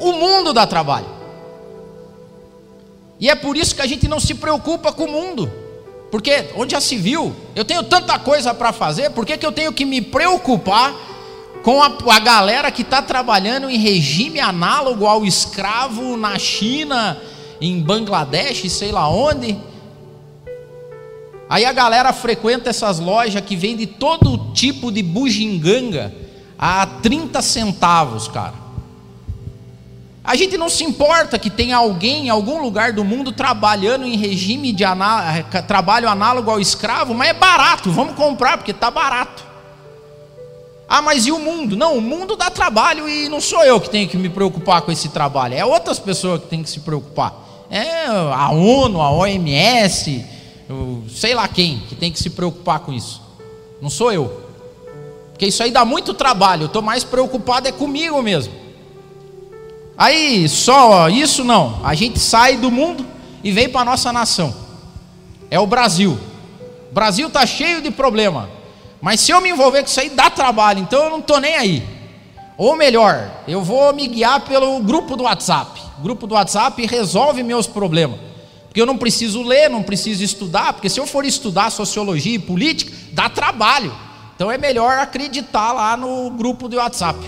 O 0.00 0.12
mundo 0.12 0.52
dá 0.52 0.66
trabalho. 0.66 1.06
E 3.18 3.28
é 3.28 3.34
por 3.34 3.56
isso 3.56 3.74
que 3.74 3.82
a 3.82 3.86
gente 3.86 4.08
não 4.08 4.18
se 4.18 4.34
preocupa 4.34 4.92
com 4.92 5.04
o 5.04 5.10
mundo. 5.12 5.59
Porque 6.10 6.50
onde 6.56 6.72
já 6.72 6.80
se 6.80 6.96
viu, 6.96 7.34
eu 7.54 7.64
tenho 7.64 7.84
tanta 7.84 8.18
coisa 8.18 8.52
para 8.52 8.72
fazer, 8.72 9.10
por 9.10 9.24
que, 9.24 9.36
que 9.36 9.46
eu 9.46 9.52
tenho 9.52 9.72
que 9.72 9.84
me 9.84 10.00
preocupar 10.00 10.92
com 11.62 11.82
a, 11.82 11.92
a 12.14 12.18
galera 12.18 12.70
que 12.70 12.82
está 12.82 13.00
trabalhando 13.00 13.70
em 13.70 13.78
regime 13.78 14.40
análogo 14.40 15.06
ao 15.06 15.24
escravo 15.24 16.16
na 16.16 16.38
China, 16.38 17.20
em 17.60 17.80
Bangladesh, 17.80 18.70
sei 18.72 18.90
lá 18.90 19.08
onde? 19.08 19.56
Aí 21.48 21.64
a 21.64 21.72
galera 21.72 22.12
frequenta 22.12 22.70
essas 22.70 22.98
lojas 22.98 23.42
que 23.42 23.56
vende 23.56 23.86
todo 23.86 24.52
tipo 24.52 24.90
de 24.90 25.02
bugiganga 25.02 26.14
a 26.58 26.86
30 26.86 27.42
centavos, 27.42 28.28
cara. 28.28 28.59
A 30.22 30.36
gente 30.36 30.56
não 30.58 30.68
se 30.68 30.84
importa 30.84 31.38
que 31.38 31.48
tenha 31.48 31.76
alguém 31.76 32.26
em 32.26 32.30
algum 32.30 32.60
lugar 32.60 32.92
do 32.92 33.02
mundo 33.02 33.32
trabalhando 33.32 34.04
em 34.04 34.16
regime 34.16 34.72
de 34.72 34.84
aná 34.84 35.42
trabalho 35.66 36.08
análogo 36.08 36.50
ao 36.50 36.60
escravo, 36.60 37.14
mas 37.14 37.30
é 37.30 37.32
barato, 37.32 37.90
vamos 37.90 38.14
comprar 38.14 38.58
porque 38.58 38.70
está 38.70 38.90
barato. 38.90 39.42
Ah, 40.86 41.00
mas 41.00 41.26
e 41.26 41.32
o 41.32 41.38
mundo? 41.38 41.76
Não, 41.76 41.96
o 41.96 42.00
mundo 42.00 42.36
dá 42.36 42.50
trabalho 42.50 43.08
e 43.08 43.28
não 43.28 43.40
sou 43.40 43.64
eu 43.64 43.80
que 43.80 43.88
tenho 43.88 44.08
que 44.08 44.16
me 44.16 44.28
preocupar 44.28 44.82
com 44.82 44.92
esse 44.92 45.08
trabalho, 45.08 45.54
é 45.54 45.64
outras 45.64 45.98
pessoas 45.98 46.42
que 46.42 46.48
têm 46.48 46.62
que 46.62 46.70
se 46.70 46.80
preocupar. 46.80 47.32
É 47.70 48.06
a 48.06 48.50
ONU, 48.50 49.00
a 49.00 49.10
OMS, 49.12 50.24
sei 51.08 51.34
lá 51.34 51.46
quem 51.48 51.78
que 51.88 51.94
tem 51.94 52.10
que 52.10 52.18
se 52.18 52.28
preocupar 52.30 52.80
com 52.80 52.92
isso. 52.92 53.22
Não 53.80 53.88
sou 53.88 54.12
eu. 54.12 54.50
Porque 55.30 55.46
isso 55.46 55.62
aí 55.62 55.70
dá 55.70 55.84
muito 55.84 56.12
trabalho. 56.12 56.64
Eu 56.64 56.66
estou 56.66 56.82
mais 56.82 57.04
preocupado 57.04 57.68
é 57.68 57.72
comigo 57.72 58.20
mesmo. 58.20 58.59
Aí 60.00 60.48
só 60.48 61.10
isso 61.10 61.44
não. 61.44 61.78
A 61.84 61.94
gente 61.94 62.18
sai 62.18 62.56
do 62.56 62.70
mundo 62.70 63.04
e 63.44 63.52
vem 63.52 63.68
para 63.68 63.82
a 63.82 63.84
nossa 63.84 64.10
nação. 64.10 64.54
É 65.50 65.60
o 65.60 65.66
Brasil. 65.66 66.18
O 66.90 66.94
Brasil 66.94 67.28
está 67.28 67.44
cheio 67.44 67.82
de 67.82 67.90
problema. 67.90 68.48
Mas 68.98 69.20
se 69.20 69.30
eu 69.30 69.42
me 69.42 69.50
envolver 69.50 69.82
com 69.82 69.88
isso 69.90 70.00
aí, 70.00 70.08
dá 70.08 70.30
trabalho. 70.30 70.80
Então 70.80 71.04
eu 71.04 71.10
não 71.10 71.18
estou 71.18 71.38
nem 71.38 71.54
aí. 71.54 71.86
Ou 72.56 72.74
melhor, 72.76 73.30
eu 73.46 73.62
vou 73.62 73.92
me 73.92 74.08
guiar 74.08 74.40
pelo 74.40 74.80
grupo 74.80 75.16
do 75.16 75.24
WhatsApp. 75.24 75.78
O 75.98 76.02
grupo 76.02 76.26
do 76.26 76.34
WhatsApp 76.34 76.86
resolve 76.86 77.42
meus 77.42 77.66
problemas. 77.66 78.18
Porque 78.68 78.80
eu 78.80 78.86
não 78.86 78.96
preciso 78.96 79.42
ler, 79.42 79.68
não 79.68 79.82
preciso 79.82 80.24
estudar, 80.24 80.72
porque 80.72 80.88
se 80.88 80.98
eu 80.98 81.06
for 81.06 81.26
estudar 81.26 81.68
sociologia 81.68 82.36
e 82.36 82.38
política, 82.38 82.90
dá 83.12 83.28
trabalho. 83.28 83.94
Então 84.34 84.50
é 84.50 84.56
melhor 84.56 84.98
acreditar 84.98 85.72
lá 85.72 85.94
no 85.94 86.30
grupo 86.30 86.70
do 86.70 86.78
WhatsApp 86.78 87.18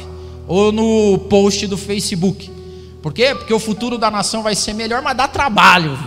ou 0.48 0.72
no 0.72 1.18
post 1.28 1.66
do 1.66 1.76
Facebook. 1.76 2.61
Por 3.02 3.12
quê? 3.12 3.34
Porque 3.34 3.52
o 3.52 3.58
futuro 3.58 3.98
da 3.98 4.10
nação 4.10 4.42
vai 4.42 4.54
ser 4.54 4.72
melhor, 4.72 5.02
mas 5.02 5.16
dá 5.16 5.26
trabalho. 5.26 5.98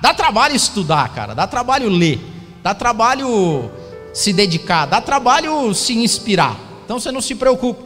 Dá 0.00 0.14
trabalho 0.14 0.54
estudar, 0.54 1.08
cara, 1.08 1.34
dá 1.34 1.46
trabalho 1.46 1.88
ler, 1.88 2.20
dá 2.62 2.74
trabalho 2.74 3.70
se 4.12 4.32
dedicar, 4.32 4.86
dá 4.86 5.00
trabalho 5.00 5.74
se 5.74 5.94
inspirar. 5.94 6.56
Então 6.84 7.00
você 7.00 7.10
não 7.10 7.20
se 7.20 7.34
preocupe. 7.34 7.82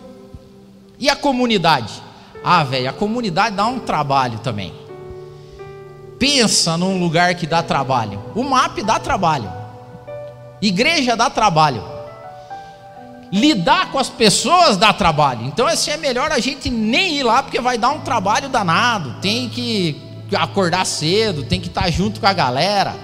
E 0.98 1.09
a 1.09 1.16
comunidade? 1.16 2.02
Ah, 2.44 2.64
velho, 2.64 2.90
a 2.90 2.92
comunidade 2.92 3.57
dá 3.57 3.66
um 3.66 3.78
trabalho 3.78 4.40
também. 4.40 4.74
Pensa 6.18 6.76
num 6.76 6.98
lugar 6.98 7.35
que 7.37 7.46
dá 7.46 7.62
trabalho. 7.62 8.20
O 8.35 8.42
MAP 8.42 8.78
dá 8.83 8.98
trabalho. 8.98 9.50
Igreja 10.61 11.16
dá 11.16 11.31
trabalho. 11.31 11.97
Lidar 13.31 13.91
com 13.93 13.99
as 13.99 14.09
pessoas 14.09 14.77
dá 14.77 14.93
trabalho. 14.93 15.45
Então, 15.45 15.67
assim, 15.67 15.91
é 15.91 15.97
melhor 15.97 16.33
a 16.33 16.38
gente 16.38 16.71
nem 16.71 17.17
ir 17.17 17.23
lá, 17.23 17.43
porque 17.43 17.61
vai 17.61 17.77
dar 17.77 17.91
um 17.91 18.01
trabalho 18.01 18.49
danado. 18.49 19.17
Tem 19.21 19.49
que 19.49 20.01
acordar 20.37 20.87
cedo, 20.87 21.43
tem 21.43 21.61
que 21.61 21.69
estar 21.69 21.91
junto 21.91 22.21
com 22.21 22.27
a 22.27 22.33
galera. 22.33 22.95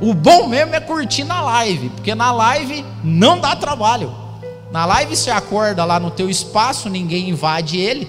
O 0.00 0.12
bom 0.12 0.48
mesmo 0.48 0.74
é 0.74 0.80
curtir 0.80 1.24
na 1.24 1.40
live, 1.40 1.88
porque 1.90 2.14
na 2.14 2.32
live 2.32 2.84
não 3.02 3.38
dá 3.38 3.54
trabalho. 3.54 4.14
Na 4.72 4.84
live 4.84 5.16
você 5.16 5.30
acorda 5.30 5.84
lá 5.84 6.00
no 6.00 6.10
teu 6.10 6.28
espaço, 6.28 6.88
ninguém 6.90 7.30
invade 7.30 7.78
ele, 7.78 8.06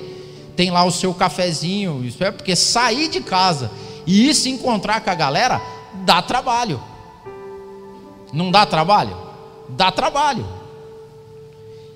tem 0.56 0.72
lá 0.72 0.84
o 0.84 0.92
seu 0.92 1.14
cafezinho, 1.14 2.04
isso 2.04 2.24
é 2.24 2.32
porque 2.32 2.56
sair 2.56 3.08
de 3.08 3.22
casa 3.22 3.70
e 4.06 4.30
ir 4.30 4.34
se 4.34 4.50
encontrar 4.50 5.02
com 5.02 5.10
a 5.10 5.16
galera 5.16 5.62
dá 6.06 6.22
trabalho. 6.22 6.82
Não 8.34 8.50
dá 8.50 8.66
trabalho? 8.66 9.16
Dá 9.70 9.92
trabalho. 9.92 10.46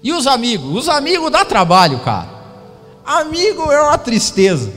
E 0.01 0.13
os 0.13 0.27
amigos? 0.27 0.83
Os 0.83 0.89
amigos 0.89 1.31
dá 1.31 1.43
trabalho, 1.43 1.99
cara. 1.99 2.29
Amigo 3.05 3.71
é 3.71 3.81
uma 3.81 3.97
tristeza. 3.97 4.71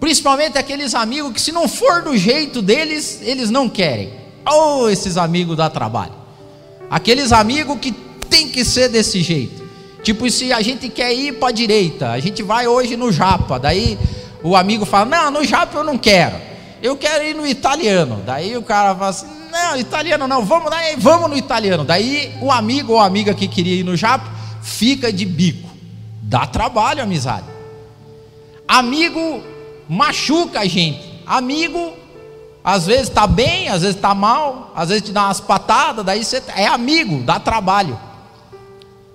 Principalmente 0.00 0.58
aqueles 0.58 0.94
amigos 0.94 1.32
que, 1.32 1.40
se 1.40 1.52
não 1.52 1.68
for 1.68 2.02
do 2.02 2.16
jeito 2.16 2.60
deles, 2.62 3.20
eles 3.22 3.50
não 3.50 3.68
querem. 3.68 4.12
Oh, 4.44 4.88
esses 4.88 5.16
amigos 5.16 5.56
dá 5.56 5.70
trabalho. 5.70 6.12
Aqueles 6.90 7.32
amigos 7.32 7.78
que 7.80 7.92
tem 8.28 8.48
que 8.48 8.64
ser 8.64 8.88
desse 8.88 9.22
jeito. 9.22 9.62
Tipo, 10.02 10.28
se 10.28 10.52
a 10.52 10.60
gente 10.60 10.88
quer 10.88 11.14
ir 11.14 11.34
para 11.34 11.50
a 11.50 11.52
direita, 11.52 12.10
a 12.10 12.18
gente 12.18 12.42
vai 12.42 12.66
hoje 12.66 12.96
no 12.96 13.12
Japa, 13.12 13.58
daí 13.58 13.96
o 14.42 14.56
amigo 14.56 14.84
fala: 14.84 15.04
Não, 15.04 15.30
no 15.30 15.44
Japa 15.44 15.78
eu 15.78 15.84
não 15.84 15.96
quero, 15.96 16.36
eu 16.82 16.96
quero 16.96 17.24
ir 17.24 17.34
no 17.34 17.46
italiano. 17.46 18.20
Daí 18.26 18.56
o 18.56 18.62
cara 18.62 18.94
fala 18.94 19.10
assim: 19.10 19.26
Não, 19.50 19.76
italiano 19.76 20.26
não, 20.26 20.44
vamos, 20.44 20.68
daí, 20.68 20.96
vamos 20.96 21.30
no 21.30 21.36
italiano. 21.36 21.84
Daí 21.84 22.36
o 22.42 22.50
amigo 22.50 22.94
ou 22.94 23.00
amiga 23.00 23.32
que 23.32 23.46
queria 23.46 23.76
ir 23.76 23.84
no 23.84 23.96
Japa 23.96 24.28
fica 24.60 25.12
de 25.12 25.24
bico. 25.24 25.70
Dá 26.20 26.44
trabalho, 26.46 27.02
amizade. 27.02 27.46
Amigo 28.66 29.42
machuca 29.88 30.60
a 30.60 30.66
gente. 30.66 31.22
Amigo, 31.24 31.92
às 32.64 32.86
vezes 32.86 33.08
está 33.08 33.26
bem, 33.26 33.68
às 33.68 33.82
vezes 33.82 33.96
está 33.96 34.14
mal, 34.14 34.72
às 34.74 34.88
vezes 34.88 35.04
te 35.04 35.12
dá 35.12 35.24
umas 35.24 35.40
patadas, 35.40 36.04
daí 36.04 36.24
você 36.24 36.42
é 36.56 36.66
amigo, 36.66 37.22
dá 37.22 37.38
trabalho. 37.38 37.98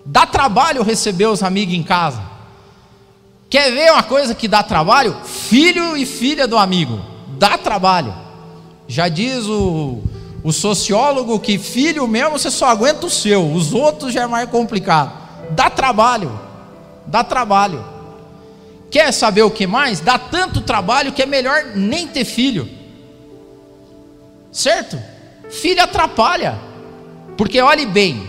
Dá 0.05 0.25
trabalho 0.25 0.83
receber 0.83 1.25
os 1.25 1.43
amigos 1.43 1.75
em 1.75 1.83
casa. 1.83 2.21
Quer 3.49 3.71
ver 3.71 3.91
uma 3.91 4.03
coisa 4.03 4.33
que 4.33 4.47
dá 4.47 4.63
trabalho? 4.63 5.17
Filho 5.25 5.97
e 5.97 6.05
filha 6.05 6.47
do 6.47 6.57
amigo. 6.57 7.16
Dá 7.37 7.57
trabalho. 7.57 8.13
Já 8.87 9.07
diz 9.09 9.45
o, 9.45 10.01
o 10.43 10.51
sociólogo 10.51 11.39
que 11.39 11.57
filho 11.57 12.07
mesmo 12.07 12.37
você 12.37 12.49
só 12.49 12.67
aguenta 12.67 13.05
o 13.05 13.09
seu, 13.09 13.51
os 13.51 13.73
outros 13.73 14.13
já 14.13 14.23
é 14.23 14.27
mais 14.27 14.49
complicado. 14.49 15.11
Dá 15.51 15.69
trabalho. 15.69 16.39
Dá 17.05 17.23
trabalho. 17.23 17.83
Quer 18.89 19.11
saber 19.11 19.43
o 19.43 19.51
que 19.51 19.67
mais? 19.67 19.99
Dá 19.99 20.17
tanto 20.17 20.61
trabalho 20.61 21.11
que 21.11 21.21
é 21.21 21.25
melhor 21.25 21.71
nem 21.75 22.07
ter 22.07 22.25
filho. 22.25 22.69
Certo? 24.51 24.97
Filho 25.49 25.83
atrapalha. 25.83 26.57
Porque 27.37 27.61
olhe 27.61 27.85
bem, 27.85 28.27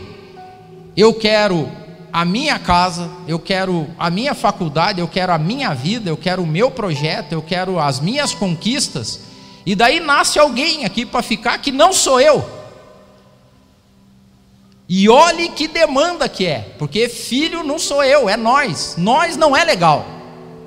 eu 0.96 1.14
quero 1.14 1.70
a 2.18 2.24
minha 2.24 2.58
casa, 2.58 3.08
eu 3.28 3.38
quero 3.38 3.86
a 3.96 4.10
minha 4.10 4.34
faculdade, 4.34 4.98
eu 4.98 5.06
quero 5.06 5.32
a 5.32 5.38
minha 5.38 5.72
vida, 5.72 6.10
eu 6.10 6.16
quero 6.16 6.42
o 6.42 6.46
meu 6.46 6.68
projeto, 6.68 7.30
eu 7.30 7.40
quero 7.40 7.78
as 7.78 8.00
minhas 8.00 8.34
conquistas. 8.34 9.20
E 9.64 9.76
daí 9.76 10.00
nasce 10.00 10.36
alguém 10.36 10.84
aqui 10.84 11.06
para 11.06 11.22
ficar 11.22 11.56
que 11.58 11.70
não 11.70 11.92
sou 11.92 12.20
eu. 12.20 12.44
E 14.88 15.08
olhe 15.08 15.50
que 15.50 15.68
demanda 15.68 16.28
que 16.28 16.44
é, 16.44 16.74
porque 16.76 17.08
filho 17.08 17.62
não 17.62 17.78
sou 17.78 18.02
eu, 18.02 18.28
é 18.28 18.36
nós. 18.36 18.96
Nós 18.98 19.36
não 19.36 19.56
é 19.56 19.62
legal. 19.62 20.04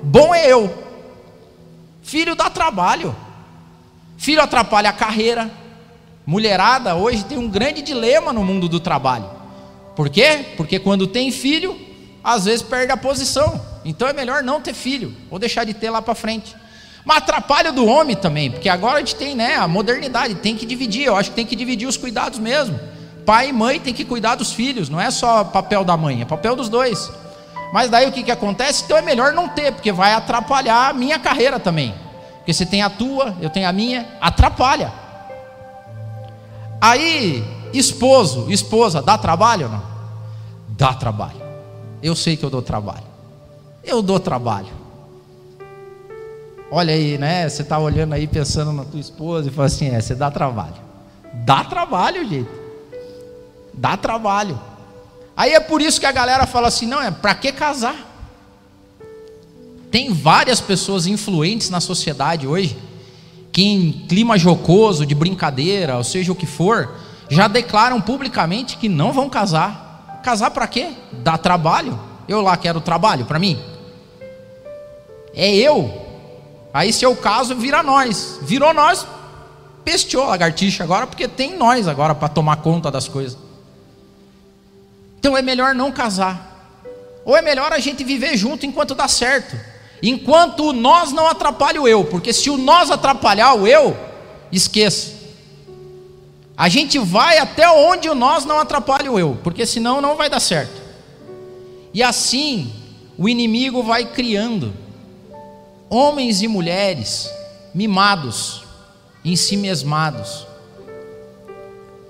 Bom 0.02 0.34
é 0.34 0.50
eu. 0.50 0.72
Filho 2.02 2.34
dá 2.34 2.48
trabalho. 2.48 3.14
Filho 4.16 4.40
atrapalha 4.40 4.88
a 4.88 4.94
carreira. 4.94 5.50
Mulherada 6.24 6.94
hoje 6.94 7.26
tem 7.26 7.36
um 7.36 7.50
grande 7.50 7.82
dilema 7.82 8.32
no 8.32 8.42
mundo 8.42 8.70
do 8.70 8.80
trabalho. 8.80 9.41
Por 9.94 10.08
quê? 10.08 10.54
Porque 10.56 10.78
quando 10.78 11.06
tem 11.06 11.30
filho, 11.30 11.78
às 12.22 12.44
vezes 12.44 12.62
perde 12.62 12.92
a 12.92 12.96
posição. 12.96 13.60
Então 13.84 14.08
é 14.08 14.12
melhor 14.12 14.42
não 14.42 14.60
ter 14.60 14.74
filho, 14.74 15.14
ou 15.30 15.38
deixar 15.38 15.64
de 15.64 15.74
ter 15.74 15.90
lá 15.90 16.00
para 16.00 16.14
frente. 16.14 16.54
Mas 17.04 17.18
atrapalha 17.18 17.72
do 17.72 17.84
homem 17.84 18.14
também, 18.14 18.50
porque 18.50 18.68
agora 18.68 18.96
a 18.96 18.98
gente 19.00 19.16
tem 19.16 19.34
né, 19.34 19.56
a 19.56 19.66
modernidade, 19.66 20.36
tem 20.36 20.56
que 20.56 20.64
dividir. 20.64 21.04
Eu 21.04 21.16
acho 21.16 21.30
que 21.30 21.36
tem 21.36 21.46
que 21.46 21.56
dividir 21.56 21.88
os 21.88 21.96
cuidados 21.96 22.38
mesmo. 22.38 22.78
Pai 23.26 23.48
e 23.48 23.52
mãe 23.52 23.80
tem 23.80 23.92
que 23.92 24.04
cuidar 24.04 24.36
dos 24.36 24.52
filhos, 24.52 24.88
não 24.88 25.00
é 25.00 25.10
só 25.10 25.44
papel 25.44 25.84
da 25.84 25.96
mãe, 25.96 26.22
é 26.22 26.24
papel 26.24 26.54
dos 26.54 26.68
dois. 26.68 27.10
Mas 27.72 27.90
daí 27.90 28.06
o 28.06 28.12
que, 28.12 28.22
que 28.22 28.30
acontece? 28.30 28.84
Então 28.84 28.96
é 28.96 29.02
melhor 29.02 29.32
não 29.32 29.48
ter, 29.48 29.72
porque 29.72 29.90
vai 29.90 30.12
atrapalhar 30.12 30.90
a 30.90 30.92
minha 30.92 31.18
carreira 31.18 31.58
também. 31.58 31.94
Porque 32.38 32.52
você 32.52 32.66
tem 32.66 32.82
a 32.82 32.90
tua, 32.90 33.36
eu 33.40 33.48
tenho 33.48 33.68
a 33.68 33.72
minha, 33.72 34.06
atrapalha. 34.20 34.92
Aí, 36.80 37.44
esposo, 37.72 38.50
esposa, 38.50 39.00
dá 39.00 39.16
trabalho 39.16 39.66
ou 39.66 39.72
não? 39.72 39.82
Dá 40.68 40.92
trabalho. 40.94 41.40
Eu 42.02 42.14
sei 42.14 42.36
que 42.36 42.44
eu 42.44 42.50
dou 42.50 42.62
trabalho. 42.62 43.04
Eu 43.84 44.02
dou 44.02 44.18
trabalho. 44.18 44.82
Olha 46.70 46.94
aí, 46.94 47.18
né? 47.18 47.48
Você 47.48 47.62
está 47.62 47.78
olhando 47.78 48.14
aí, 48.14 48.26
pensando 48.26 48.72
na 48.72 48.84
tua 48.84 49.00
esposa 49.00 49.48
e 49.48 49.52
fala 49.52 49.66
assim: 49.66 49.88
é, 49.88 50.00
você 50.00 50.14
dá 50.14 50.30
trabalho. 50.30 50.74
Dá 51.44 51.64
trabalho, 51.64 52.28
gente. 52.28 52.50
Dá 53.74 53.96
trabalho. 53.96 54.58
Aí 55.36 55.52
é 55.52 55.60
por 55.60 55.82
isso 55.82 56.00
que 56.00 56.06
a 56.06 56.12
galera 56.12 56.46
fala 56.46 56.68
assim: 56.68 56.86
não, 56.86 57.02
é 57.02 57.10
para 57.10 57.34
que 57.34 57.52
casar? 57.52 58.10
Tem 59.90 60.12
várias 60.12 60.60
pessoas 60.60 61.06
influentes 61.06 61.68
na 61.68 61.80
sociedade 61.80 62.46
hoje 62.46 62.76
que 63.52 63.62
em 63.62 63.92
clima 64.08 64.38
jocoso, 64.38 65.04
de 65.04 65.14
brincadeira, 65.14 65.98
ou 65.98 66.04
seja 66.04 66.32
o 66.32 66.34
que 66.34 66.46
for, 66.46 66.96
já 67.32 67.48
declaram 67.48 67.98
publicamente 67.98 68.76
que 68.76 68.90
não 68.90 69.10
vão 69.10 69.30
casar. 69.30 70.20
Casar 70.22 70.50
para 70.50 70.66
quê? 70.66 70.90
Dá 71.10 71.38
trabalho? 71.38 71.98
Eu 72.28 72.42
lá 72.42 72.58
quero 72.58 72.78
trabalho 72.78 73.24
para 73.24 73.38
mim? 73.38 73.58
É 75.34 75.50
eu. 75.50 75.90
Aí 76.74 76.92
se 76.92 77.06
eu 77.06 77.16
caso, 77.16 77.56
vira 77.56 77.82
nós. 77.82 78.38
Virou 78.42 78.74
nós, 78.74 79.06
pesteou 79.82 80.24
a 80.24 80.28
lagartixa 80.28 80.84
agora, 80.84 81.06
porque 81.06 81.26
tem 81.26 81.56
nós 81.56 81.88
agora 81.88 82.14
para 82.14 82.28
tomar 82.28 82.56
conta 82.56 82.90
das 82.90 83.08
coisas. 83.08 83.38
Então 85.18 85.34
é 85.34 85.40
melhor 85.40 85.74
não 85.74 85.90
casar. 85.90 86.82
Ou 87.24 87.34
é 87.34 87.40
melhor 87.40 87.72
a 87.72 87.78
gente 87.78 88.04
viver 88.04 88.36
junto 88.36 88.66
enquanto 88.66 88.94
dá 88.94 89.08
certo. 89.08 89.56
Enquanto 90.02 90.68
o 90.68 90.72
nós 90.74 91.12
não 91.12 91.26
atrapalha 91.26 91.80
o 91.80 91.88
eu, 91.88 92.04
porque 92.04 92.30
se 92.30 92.50
o 92.50 92.58
nós 92.58 92.90
atrapalhar 92.90 93.54
o 93.54 93.66
eu, 93.66 93.96
esqueça. 94.52 95.11
A 96.62 96.68
gente 96.68 96.96
vai 96.96 97.38
até 97.38 97.68
onde 97.68 98.08
o 98.08 98.14
nós 98.14 98.44
não 98.44 98.60
atrapalha 98.60 99.10
o 99.10 99.18
eu, 99.18 99.36
porque 99.42 99.66
senão 99.66 100.00
não 100.00 100.16
vai 100.16 100.30
dar 100.30 100.38
certo. 100.38 100.80
E 101.92 102.00
assim, 102.00 102.72
o 103.18 103.28
inimigo 103.28 103.82
vai 103.82 104.04
criando 104.04 104.72
homens 105.90 106.40
e 106.40 106.46
mulheres 106.46 107.28
mimados, 107.74 108.62
em 109.24 109.34
si 109.34 109.56
mesmados, 109.56 110.46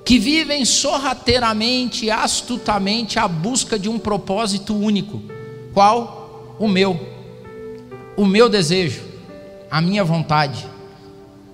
que 0.05 0.19
vivem 0.19 0.67
sorrateiramente, 0.67 2.11
astutamente 2.11 3.19
à 3.19 3.27
busca 3.27 3.79
de 3.79 3.89
um 3.89 3.99
propósito 3.99 4.77
único. 4.77 5.23
Qual? 5.73 6.55
O 6.59 6.69
meu 6.69 7.01
o 8.19 8.27
meu 8.27 8.51
desejo, 8.51 9.01
a 9.71 9.81
minha 9.81 10.05
vontade, 10.05 10.69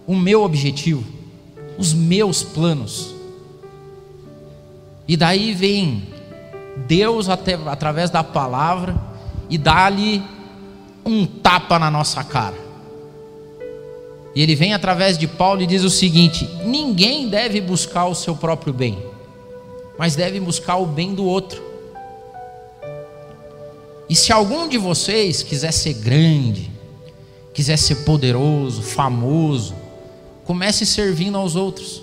o 0.04 0.16
meu 0.16 0.42
objetivo, 0.42 1.17
os 1.78 1.94
meus 1.94 2.42
planos. 2.42 3.14
E 5.06 5.16
daí 5.16 5.54
vem 5.54 6.08
Deus 6.86 7.28
até, 7.28 7.54
através 7.54 8.10
da 8.10 8.22
palavra 8.22 8.94
e 9.48 9.56
dá-lhe 9.56 10.22
um 11.06 11.24
tapa 11.24 11.78
na 11.78 11.90
nossa 11.90 12.22
cara. 12.22 12.68
E 14.34 14.42
ele 14.42 14.54
vem 14.54 14.74
através 14.74 15.16
de 15.16 15.26
Paulo 15.26 15.62
e 15.62 15.66
diz 15.66 15.82
o 15.82 15.90
seguinte: 15.90 16.46
ninguém 16.64 17.28
deve 17.28 17.60
buscar 17.60 18.06
o 18.06 18.14
seu 18.14 18.36
próprio 18.36 18.72
bem, 18.72 18.98
mas 19.98 20.14
deve 20.14 20.38
buscar 20.38 20.76
o 20.76 20.86
bem 20.86 21.14
do 21.14 21.24
outro. 21.24 21.62
E 24.08 24.14
se 24.14 24.32
algum 24.32 24.68
de 24.68 24.78
vocês 24.78 25.42
quiser 25.42 25.72
ser 25.72 25.94
grande, 25.94 26.70
quiser 27.52 27.76
ser 27.76 27.96
poderoso, 27.96 28.82
famoso, 28.82 29.74
comece 30.48 30.86
servindo 30.86 31.36
aos 31.36 31.54
outros. 31.54 32.02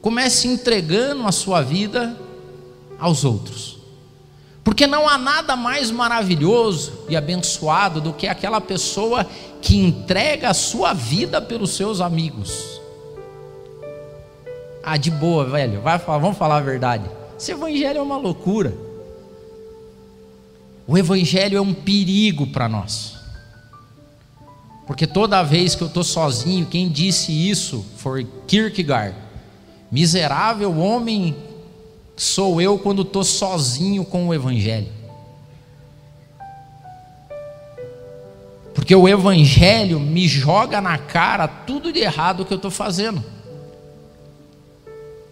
Comece 0.00 0.48
entregando 0.48 1.26
a 1.26 1.30
sua 1.30 1.60
vida 1.60 2.16
aos 2.98 3.22
outros. 3.22 3.76
Porque 4.64 4.86
não 4.86 5.06
há 5.06 5.18
nada 5.18 5.54
mais 5.54 5.90
maravilhoso 5.90 7.04
e 7.10 7.14
abençoado 7.14 8.00
do 8.00 8.14
que 8.14 8.26
aquela 8.26 8.62
pessoa 8.62 9.26
que 9.60 9.76
entrega 9.76 10.48
a 10.48 10.54
sua 10.54 10.94
vida 10.94 11.38
pelos 11.42 11.76
seus 11.76 12.00
amigos. 12.00 12.80
Ah, 14.82 14.96
de 14.96 15.10
boa, 15.10 15.44
velho. 15.44 15.82
Vai 15.82 15.98
vamos 15.98 16.38
falar 16.38 16.56
a 16.56 16.60
verdade. 16.60 17.04
Esse 17.38 17.52
evangelho 17.52 17.98
é 17.98 18.02
uma 18.02 18.16
loucura. 18.16 18.72
O 20.86 20.96
Evangelho 20.96 21.58
é 21.58 21.60
um 21.60 21.74
perigo 21.74 22.46
para 22.46 22.70
nós. 22.70 23.11
Porque 24.86 25.06
toda 25.06 25.42
vez 25.42 25.74
que 25.74 25.82
eu 25.82 25.88
estou 25.88 26.04
sozinho, 26.04 26.66
quem 26.66 26.88
disse 26.88 27.32
isso 27.32 27.84
foi 27.96 28.26
Kierkegaard. 28.46 29.14
Miserável 29.90 30.76
homem 30.78 31.36
sou 32.16 32.60
eu 32.60 32.78
quando 32.78 33.02
estou 33.02 33.24
sozinho 33.24 34.04
com 34.04 34.28
o 34.28 34.34
Evangelho. 34.34 34.88
Porque 38.74 38.94
o 38.94 39.08
Evangelho 39.08 40.00
me 40.00 40.26
joga 40.26 40.80
na 40.80 40.98
cara 40.98 41.46
tudo 41.46 41.92
de 41.92 42.00
errado 42.00 42.44
que 42.44 42.52
eu 42.52 42.56
estou 42.56 42.70
fazendo. 42.70 43.22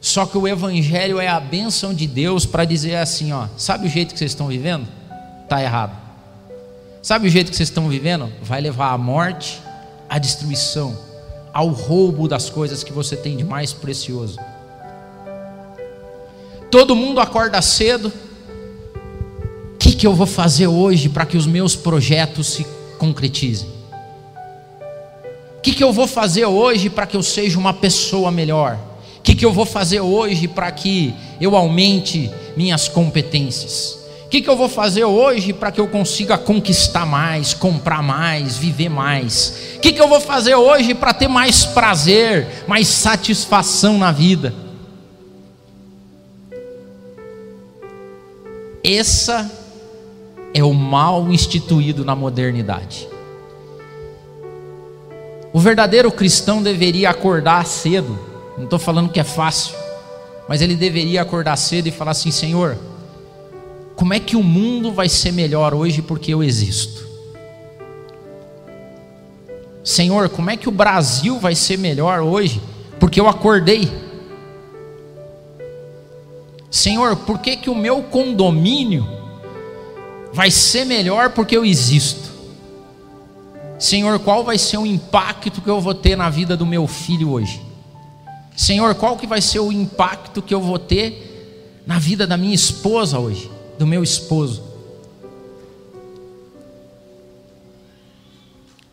Só 0.00 0.24
que 0.24 0.38
o 0.38 0.46
Evangelho 0.46 1.18
é 1.18 1.28
a 1.28 1.40
bênção 1.40 1.92
de 1.92 2.06
Deus 2.06 2.46
para 2.46 2.64
dizer 2.64 2.96
assim: 2.96 3.32
ó, 3.32 3.48
sabe 3.56 3.86
o 3.86 3.90
jeito 3.90 4.12
que 4.12 4.18
vocês 4.18 4.30
estão 4.30 4.46
vivendo? 4.46 4.86
está 5.50 5.60
errado. 5.60 5.99
Sabe 7.02 7.28
o 7.28 7.30
jeito 7.30 7.50
que 7.50 7.56
vocês 7.56 7.70
estão 7.70 7.88
vivendo? 7.88 8.30
Vai 8.42 8.60
levar 8.60 8.92
à 8.92 8.98
morte, 8.98 9.62
à 10.08 10.18
destruição, 10.18 10.96
ao 11.52 11.68
roubo 11.68 12.28
das 12.28 12.50
coisas 12.50 12.84
que 12.84 12.92
você 12.92 13.16
tem 13.16 13.36
de 13.38 13.44
mais 13.44 13.72
precioso. 13.72 14.38
Todo 16.70 16.94
mundo 16.94 17.20
acorda 17.20 17.60
cedo. 17.62 18.12
O 19.74 19.78
que, 19.78 19.94
que 19.94 20.06
eu 20.06 20.14
vou 20.14 20.26
fazer 20.26 20.66
hoje 20.66 21.08
para 21.08 21.24
que 21.24 21.38
os 21.38 21.46
meus 21.46 21.74
projetos 21.74 22.48
se 22.48 22.66
concretizem? 22.98 23.68
O 25.56 25.62
que, 25.62 25.72
que 25.72 25.82
eu 25.82 25.92
vou 25.92 26.06
fazer 26.06 26.44
hoje 26.44 26.90
para 26.90 27.06
que 27.06 27.16
eu 27.16 27.22
seja 27.22 27.58
uma 27.58 27.72
pessoa 27.72 28.30
melhor? 28.30 28.78
O 29.18 29.22
que, 29.22 29.34
que 29.34 29.44
eu 29.44 29.52
vou 29.52 29.64
fazer 29.64 30.00
hoje 30.00 30.46
para 30.46 30.70
que 30.70 31.14
eu 31.40 31.56
aumente 31.56 32.30
minhas 32.56 32.88
competências? 32.88 33.99
O 34.30 34.32
que, 34.32 34.42
que 34.42 34.48
eu 34.48 34.56
vou 34.56 34.68
fazer 34.68 35.04
hoje 35.04 35.52
para 35.52 35.72
que 35.72 35.80
eu 35.80 35.88
consiga 35.88 36.38
conquistar 36.38 37.04
mais, 37.04 37.52
comprar 37.52 38.00
mais, 38.00 38.56
viver 38.56 38.88
mais? 38.88 39.74
O 39.74 39.80
que, 39.80 39.92
que 39.92 40.00
eu 40.00 40.06
vou 40.06 40.20
fazer 40.20 40.54
hoje 40.54 40.94
para 40.94 41.12
ter 41.12 41.26
mais 41.26 41.64
prazer, 41.64 42.46
mais 42.68 42.86
satisfação 42.86 43.98
na 43.98 44.12
vida? 44.12 44.54
Essa 48.84 49.50
é 50.54 50.62
o 50.62 50.72
mal 50.72 51.32
instituído 51.32 52.04
na 52.04 52.14
modernidade. 52.14 53.08
O 55.52 55.58
verdadeiro 55.58 56.12
cristão 56.12 56.62
deveria 56.62 57.10
acordar 57.10 57.66
cedo, 57.66 58.16
não 58.56 58.62
estou 58.62 58.78
falando 58.78 59.10
que 59.10 59.18
é 59.18 59.24
fácil, 59.24 59.74
mas 60.48 60.62
ele 60.62 60.76
deveria 60.76 61.20
acordar 61.20 61.56
cedo 61.56 61.88
e 61.88 61.90
falar 61.90 62.12
assim: 62.12 62.30
Senhor, 62.30 62.78
como 64.00 64.14
é 64.14 64.18
que 64.18 64.34
o 64.34 64.42
mundo 64.42 64.90
vai 64.90 65.10
ser 65.10 65.30
melhor 65.30 65.74
hoje 65.74 66.00
porque 66.00 66.32
eu 66.32 66.42
existo? 66.42 67.06
Senhor, 69.84 70.30
como 70.30 70.48
é 70.48 70.56
que 70.56 70.70
o 70.70 70.72
Brasil 70.72 71.38
vai 71.38 71.54
ser 71.54 71.76
melhor 71.76 72.20
hoje 72.20 72.62
porque 72.98 73.20
eu 73.20 73.28
acordei? 73.28 73.92
Senhor, 76.70 77.14
por 77.14 77.40
que, 77.40 77.58
que 77.58 77.68
o 77.68 77.74
meu 77.74 78.02
condomínio 78.04 79.06
vai 80.32 80.50
ser 80.50 80.86
melhor 80.86 81.32
porque 81.32 81.54
eu 81.54 81.62
existo? 81.62 82.30
Senhor, 83.78 84.18
qual 84.20 84.42
vai 84.42 84.56
ser 84.56 84.78
o 84.78 84.86
impacto 84.86 85.60
que 85.60 85.68
eu 85.68 85.78
vou 85.78 85.94
ter 85.94 86.16
na 86.16 86.30
vida 86.30 86.56
do 86.56 86.64
meu 86.64 86.86
filho 86.86 87.32
hoje? 87.32 87.60
Senhor, 88.56 88.94
qual 88.94 89.18
que 89.18 89.26
vai 89.26 89.42
ser 89.42 89.58
o 89.58 89.70
impacto 89.70 90.40
que 90.40 90.54
eu 90.54 90.62
vou 90.62 90.78
ter 90.78 91.82
na 91.86 91.98
vida 91.98 92.26
da 92.26 92.38
minha 92.38 92.54
esposa 92.54 93.18
hoje, 93.18 93.59
do 93.80 93.86
meu 93.86 94.02
esposo? 94.02 94.62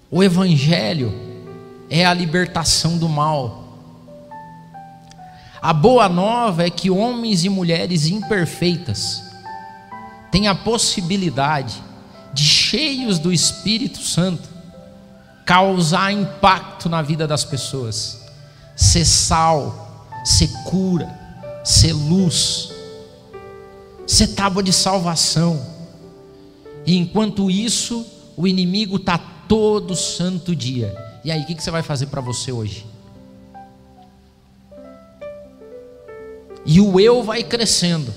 O 0.10 0.24
evangelho 0.24 1.14
é 1.90 2.06
a 2.06 2.14
libertação 2.14 2.98
do 2.98 3.10
mal. 3.10 3.68
A 5.62 5.74
boa 5.74 6.08
nova 6.08 6.66
é 6.66 6.70
que 6.70 6.90
homens 6.90 7.44
e 7.44 7.50
mulheres 7.50 8.08
imperfeitas 8.08 9.22
têm 10.32 10.48
a 10.48 10.56
possibilidade 10.56 11.84
de, 12.34 12.44
cheios 12.44 13.20
do 13.20 13.34
Espírito 13.34 14.00
Santo, 14.00 14.48
causar 15.46 16.14
impacto 16.14 16.88
na 16.88 17.02
vida 17.02 17.28
das 17.28 17.44
pessoas, 17.44 18.22
ser 18.74 19.04
sal, 19.04 20.10
ser 20.24 20.48
cura, 20.64 21.14
ser 21.66 21.92
luz, 21.92 22.72
ser 24.08 24.30
tábua 24.30 24.64
de 24.64 24.72
salvação. 24.72 25.64
E 26.86 26.96
enquanto 26.96 27.52
isso, 27.52 28.06
o 28.38 28.48
inimigo 28.48 28.96
está 28.96 29.18
todo 29.18 29.96
santo 29.96 30.56
dia. 30.56 30.96
E 31.24 31.32
aí, 31.32 31.42
o 31.42 31.46
que 31.46 31.62
você 31.62 31.70
vai 31.70 31.84
fazer 31.84 32.08
para 32.08 32.22
você 32.22 32.52
hoje? 32.52 32.86
E 36.66 36.80
o 36.80 37.00
eu 37.00 37.22
vai 37.22 37.44
crescendo. 37.44 38.14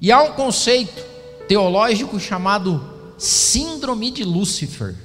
E 0.00 0.12
há 0.12 0.22
um 0.22 0.32
conceito 0.32 1.02
teológico 1.48 2.20
chamado 2.20 2.82
Síndrome 3.16 4.10
de 4.10 4.24
Lúcifer. 4.24 4.96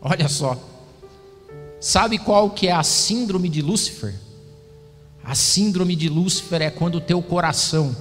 Olha 0.00 0.28
só. 0.28 0.58
Sabe 1.80 2.18
qual 2.18 2.50
que 2.50 2.66
é 2.66 2.72
a 2.72 2.82
síndrome 2.82 3.48
de 3.48 3.62
Lúcifer? 3.62 4.14
A 5.28 5.34
síndrome 5.34 5.94
de 5.94 6.08
Lúcifer 6.08 6.62
é 6.62 6.70
quando 6.70 6.94
o 6.94 7.00
teu 7.02 7.20
coração 7.20 7.94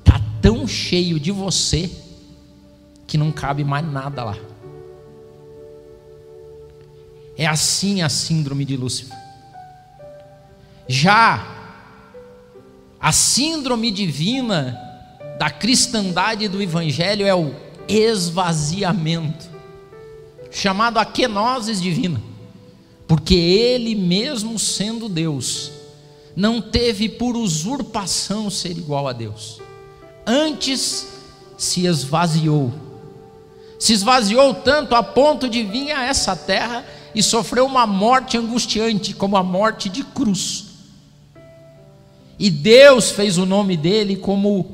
está 0.00 0.20
tão 0.40 0.66
cheio 0.66 1.20
de 1.20 1.30
você 1.30 1.88
que 3.06 3.16
não 3.16 3.30
cabe 3.30 3.62
mais 3.62 3.86
nada 3.86 4.24
lá. 4.24 4.36
É 7.38 7.46
assim 7.46 8.02
a 8.02 8.08
síndrome 8.08 8.64
de 8.64 8.76
Lúcifer. 8.76 9.16
Já 10.88 11.78
a 12.98 13.12
síndrome 13.12 13.92
divina 13.92 14.76
da 15.38 15.50
cristandade 15.50 16.48
do 16.48 16.60
evangelho 16.60 17.24
é 17.24 17.34
o 17.34 17.54
esvaziamento, 17.86 19.48
chamado 20.50 20.98
a 20.98 21.04
kenosis 21.04 21.80
divina, 21.80 22.20
porque 23.06 23.36
ele 23.36 23.94
mesmo 23.94 24.58
sendo 24.58 25.08
Deus, 25.08 25.81
não 26.34 26.60
teve 26.60 27.08
por 27.08 27.36
usurpação 27.36 28.50
ser 28.50 28.72
igual 28.72 29.08
a 29.08 29.12
Deus. 29.12 29.60
Antes 30.26 31.08
se 31.58 31.86
esvaziou. 31.86 32.72
Se 33.78 33.92
esvaziou 33.92 34.54
tanto 34.54 34.94
a 34.94 35.02
ponto 35.02 35.48
de 35.48 35.62
vir 35.62 35.92
a 35.92 36.04
essa 36.04 36.36
terra 36.36 36.84
e 37.14 37.22
sofrer 37.22 37.62
uma 37.62 37.86
morte 37.86 38.38
angustiante, 38.38 39.12
como 39.12 39.36
a 39.36 39.42
morte 39.42 39.88
de 39.88 40.02
cruz 40.02 40.72
e 42.42 42.50
Deus 42.50 43.12
fez 43.12 43.38
o 43.38 43.46
nome 43.46 43.76
dele 43.76 44.16
como 44.16 44.66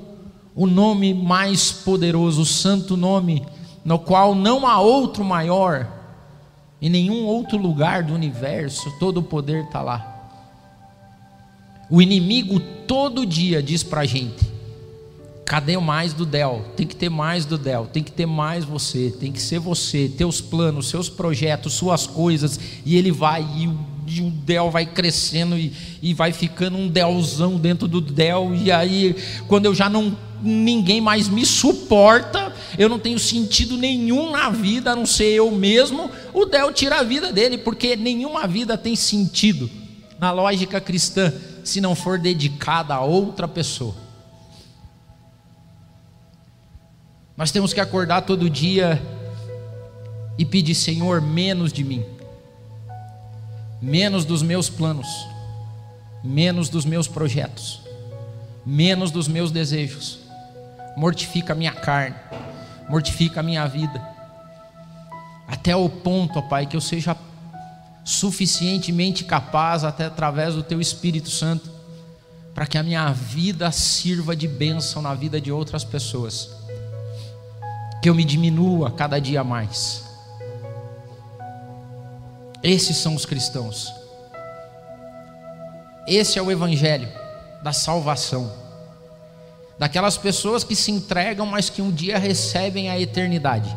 o 0.56 0.66
nome 0.66 1.12
mais 1.12 1.70
poderoso, 1.70 2.40
o 2.40 2.46
santo 2.46 2.96
nome, 2.96 3.46
no 3.84 3.98
qual 3.98 4.34
não 4.34 4.66
há 4.66 4.80
outro 4.80 5.22
maior, 5.22 5.86
em 6.80 6.88
nenhum 6.88 7.26
outro 7.26 7.58
lugar 7.58 8.02
do 8.02 8.14
universo, 8.14 8.90
todo 8.98 9.18
o 9.18 9.22
poder 9.22 9.64
está 9.64 9.82
lá. 9.82 10.17
O 11.90 12.02
inimigo 12.02 12.60
todo 12.86 13.26
dia 13.26 13.62
diz 13.62 13.82
para 13.82 14.02
a 14.02 14.06
gente: 14.06 14.44
cadê 15.44 15.76
mais 15.78 16.12
do 16.12 16.26
Del? 16.26 16.64
Tem 16.76 16.86
que 16.86 16.96
ter 16.96 17.08
mais 17.08 17.44
do 17.44 17.56
Del, 17.56 17.86
tem 17.86 18.02
que 18.02 18.12
ter 18.12 18.26
mais 18.26 18.64
você, 18.64 19.14
tem 19.18 19.32
que 19.32 19.40
ser 19.40 19.58
você, 19.58 20.08
teus 20.08 20.40
planos, 20.40 20.88
seus 20.88 21.08
projetos, 21.08 21.72
suas 21.74 22.06
coisas, 22.06 22.58
e 22.84 22.96
ele 22.96 23.10
vai, 23.10 23.42
e 23.42 23.68
e 24.10 24.22
o 24.22 24.30
Del 24.30 24.70
vai 24.70 24.86
crescendo 24.86 25.56
e, 25.56 25.72
e 26.02 26.14
vai 26.14 26.32
ficando 26.32 26.76
um 26.76 26.88
Delzão 26.88 27.56
dentro 27.56 27.86
do 27.86 28.00
Del, 28.00 28.54
e 28.54 28.72
aí, 28.72 29.14
quando 29.46 29.66
eu 29.66 29.74
já 29.74 29.88
não. 29.88 30.16
ninguém 30.42 31.00
mais 31.00 31.28
me 31.28 31.44
suporta, 31.44 32.52
eu 32.78 32.88
não 32.88 32.98
tenho 32.98 33.18
sentido 33.18 33.76
nenhum 33.76 34.30
na 34.30 34.50
vida, 34.50 34.92
a 34.92 34.96
não 34.96 35.06
ser 35.06 35.32
eu 35.32 35.50
mesmo, 35.50 36.10
o 36.32 36.46
Del 36.46 36.72
tira 36.72 37.00
a 37.00 37.02
vida 37.02 37.32
dele, 37.32 37.58
porque 37.58 37.96
nenhuma 37.96 38.46
vida 38.46 38.78
tem 38.78 38.96
sentido, 38.96 39.70
na 40.18 40.30
lógica 40.30 40.80
cristã, 40.80 41.32
se 41.64 41.80
não 41.80 41.94
for 41.94 42.18
dedicada 42.18 42.94
a 42.94 43.00
outra 43.00 43.46
pessoa. 43.46 43.94
Nós 47.36 47.52
temos 47.52 47.72
que 47.72 47.80
acordar 47.80 48.22
todo 48.22 48.50
dia 48.50 49.00
e 50.36 50.44
pedir, 50.44 50.74
Senhor, 50.74 51.20
menos 51.20 51.72
de 51.72 51.84
mim. 51.84 52.04
Menos 53.80 54.24
dos 54.24 54.42
meus 54.42 54.68
planos, 54.68 55.06
menos 56.24 56.68
dos 56.68 56.84
meus 56.84 57.06
projetos, 57.06 57.80
menos 58.66 59.12
dos 59.12 59.28
meus 59.28 59.52
desejos. 59.52 60.18
Mortifica 60.96 61.52
a 61.52 61.56
minha 61.56 61.72
carne, 61.72 62.16
mortifica 62.88 63.38
a 63.38 63.42
minha 63.42 63.64
vida, 63.66 64.02
até 65.46 65.76
o 65.76 65.88
ponto, 65.88 66.40
ó 66.40 66.42
Pai, 66.42 66.66
que 66.66 66.76
eu 66.76 66.80
seja 66.80 67.16
suficientemente 68.08 69.24
capaz, 69.24 69.84
até 69.84 70.06
através 70.06 70.54
do 70.54 70.62
Teu 70.62 70.80
Espírito 70.80 71.30
Santo, 71.30 71.70
para 72.54 72.66
que 72.66 72.78
a 72.78 72.82
minha 72.82 73.12
vida 73.12 73.70
sirva 73.70 74.34
de 74.34 74.48
bênção 74.48 75.02
na 75.02 75.14
vida 75.14 75.40
de 75.40 75.52
outras 75.52 75.84
pessoas, 75.84 76.50
que 78.02 78.08
eu 78.08 78.14
me 78.14 78.24
diminua 78.24 78.90
cada 78.90 79.20
dia 79.20 79.44
mais 79.44 80.08
esses 82.62 82.96
são 82.96 83.14
os 83.14 83.24
cristãos. 83.24 83.92
Esse 86.06 86.38
é 86.38 86.42
o 86.42 86.50
evangelho 86.50 87.08
da 87.62 87.72
salvação. 87.72 88.52
Daquelas 89.78 90.16
pessoas 90.16 90.64
que 90.64 90.74
se 90.74 90.90
entregam, 90.90 91.46
mas 91.46 91.70
que 91.70 91.80
um 91.80 91.90
dia 91.90 92.18
recebem 92.18 92.90
a 92.90 92.98
eternidade. 92.98 93.74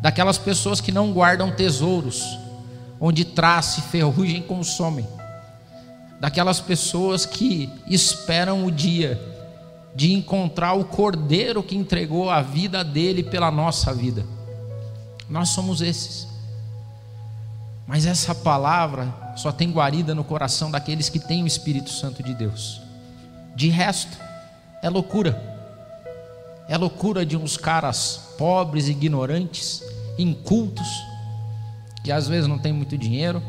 Daquelas 0.00 0.38
pessoas 0.38 0.80
que 0.80 0.90
não 0.90 1.12
guardam 1.12 1.50
tesouros, 1.50 2.24
onde 3.00 3.24
traça 3.24 3.80
e 3.80 3.82
ferrugem 3.84 4.42
consomem. 4.42 5.06
Daquelas 6.20 6.60
pessoas 6.60 7.26
que 7.26 7.70
esperam 7.86 8.64
o 8.64 8.70
dia 8.70 9.20
de 9.94 10.12
encontrar 10.12 10.74
o 10.74 10.84
cordeiro 10.84 11.62
que 11.62 11.76
entregou 11.76 12.30
a 12.30 12.42
vida 12.42 12.84
dele 12.84 13.22
pela 13.22 13.50
nossa 13.50 13.94
vida. 13.94 14.24
Nós 15.28 15.50
somos 15.50 15.80
esses. 15.80 16.26
Mas 17.86 18.04
essa 18.04 18.34
palavra 18.34 19.12
só 19.36 19.52
tem 19.52 19.70
guarida 19.70 20.14
no 20.14 20.24
coração 20.24 20.70
daqueles 20.70 21.08
que 21.08 21.18
têm 21.18 21.42
o 21.42 21.46
Espírito 21.46 21.90
Santo 21.90 22.22
de 22.22 22.34
Deus. 22.34 22.80
De 23.54 23.68
resto, 23.68 24.16
é 24.82 24.90
loucura. 24.90 25.40
É 26.68 26.76
loucura 26.76 27.24
de 27.24 27.36
uns 27.36 27.56
caras 27.56 28.34
pobres, 28.36 28.88
ignorantes, 28.88 29.82
incultos, 30.18 30.88
que 32.06 32.12
às 32.12 32.28
vezes 32.28 32.46
não 32.46 32.56
têm 32.56 32.72
muito 32.72 32.96
dinheiro 32.96 33.42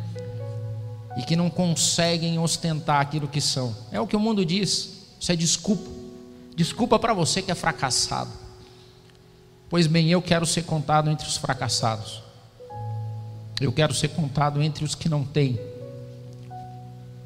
e 1.16 1.22
que 1.22 1.36
não 1.36 1.48
conseguem 1.48 2.40
ostentar 2.40 3.00
aquilo 3.00 3.28
que 3.28 3.40
são. 3.40 3.76
É 3.92 4.02
o 4.02 4.08
que 4.08 4.16
o 4.16 4.20
mundo 4.20 4.44
diz. 4.44 5.14
Isso 5.20 5.32
é 5.32 5.36
desculpa. 5.36 5.88
Desculpa 6.56 6.98
para 6.98 7.14
você 7.14 7.40
que 7.40 7.52
é 7.52 7.56
fracassado. 7.56 8.32
Pois 9.70 9.86
bem, 9.86 10.10
eu 10.10 10.24
quero 10.24 10.44
ser 10.44 10.64
contado 10.64 11.08
entre 11.08 11.28
os 11.28 11.38
fracassados. 11.38 12.24
Eu 13.62 13.72
quero 13.72 13.94
ser 13.94 14.08
contado 14.08 14.60
entre 14.60 14.84
os 14.84 14.96
que 14.96 15.08
não 15.08 15.24
têm. 15.24 15.60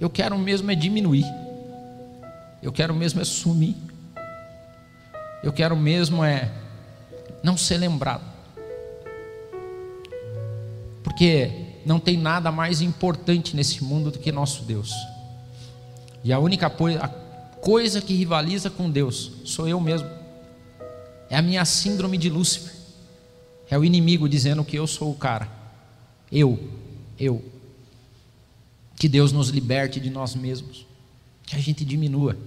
Eu 0.01 0.09
quero 0.09 0.37
mesmo 0.37 0.69
é 0.69 0.75
diminuir. 0.75 1.25
Eu 2.61 2.73
quero 2.73 2.93
mesmo 2.93 3.21
é 3.21 3.23
sumir. 3.23 3.77
Eu 5.41 5.53
quero 5.53 5.77
mesmo 5.77 6.25
é 6.25 6.51
não 7.41 7.55
ser 7.55 7.77
lembrado. 7.77 8.30
Porque 11.11 11.51
não 11.85 11.99
tem 11.99 12.17
nada 12.17 12.53
mais 12.53 12.81
importante 12.81 13.53
nesse 13.53 13.83
mundo 13.83 14.11
do 14.11 14.17
que 14.17 14.31
nosso 14.31 14.63
Deus. 14.63 14.93
E 16.23 16.31
a 16.31 16.39
única 16.39 16.69
coisa 16.69 18.01
que 18.01 18.13
rivaliza 18.13 18.69
com 18.69 18.89
Deus 18.89 19.33
sou 19.43 19.67
eu 19.67 19.79
mesmo. 19.81 20.07
É 21.29 21.35
a 21.35 21.41
minha 21.41 21.65
síndrome 21.65 22.17
de 22.17 22.29
Lúcifer. 22.29 22.71
É 23.69 23.77
o 23.77 23.83
inimigo 23.83 24.29
dizendo 24.29 24.63
que 24.63 24.77
eu 24.77 24.87
sou 24.87 25.11
o 25.11 25.15
cara. 25.15 25.49
Eu, 26.31 26.57
eu. 27.19 27.43
Que 28.95 29.09
Deus 29.09 29.33
nos 29.33 29.49
liberte 29.49 29.99
de 29.99 30.09
nós 30.09 30.33
mesmos. 30.33 30.85
Que 31.45 31.57
a 31.57 31.59
gente 31.59 31.83
diminua. 31.83 32.37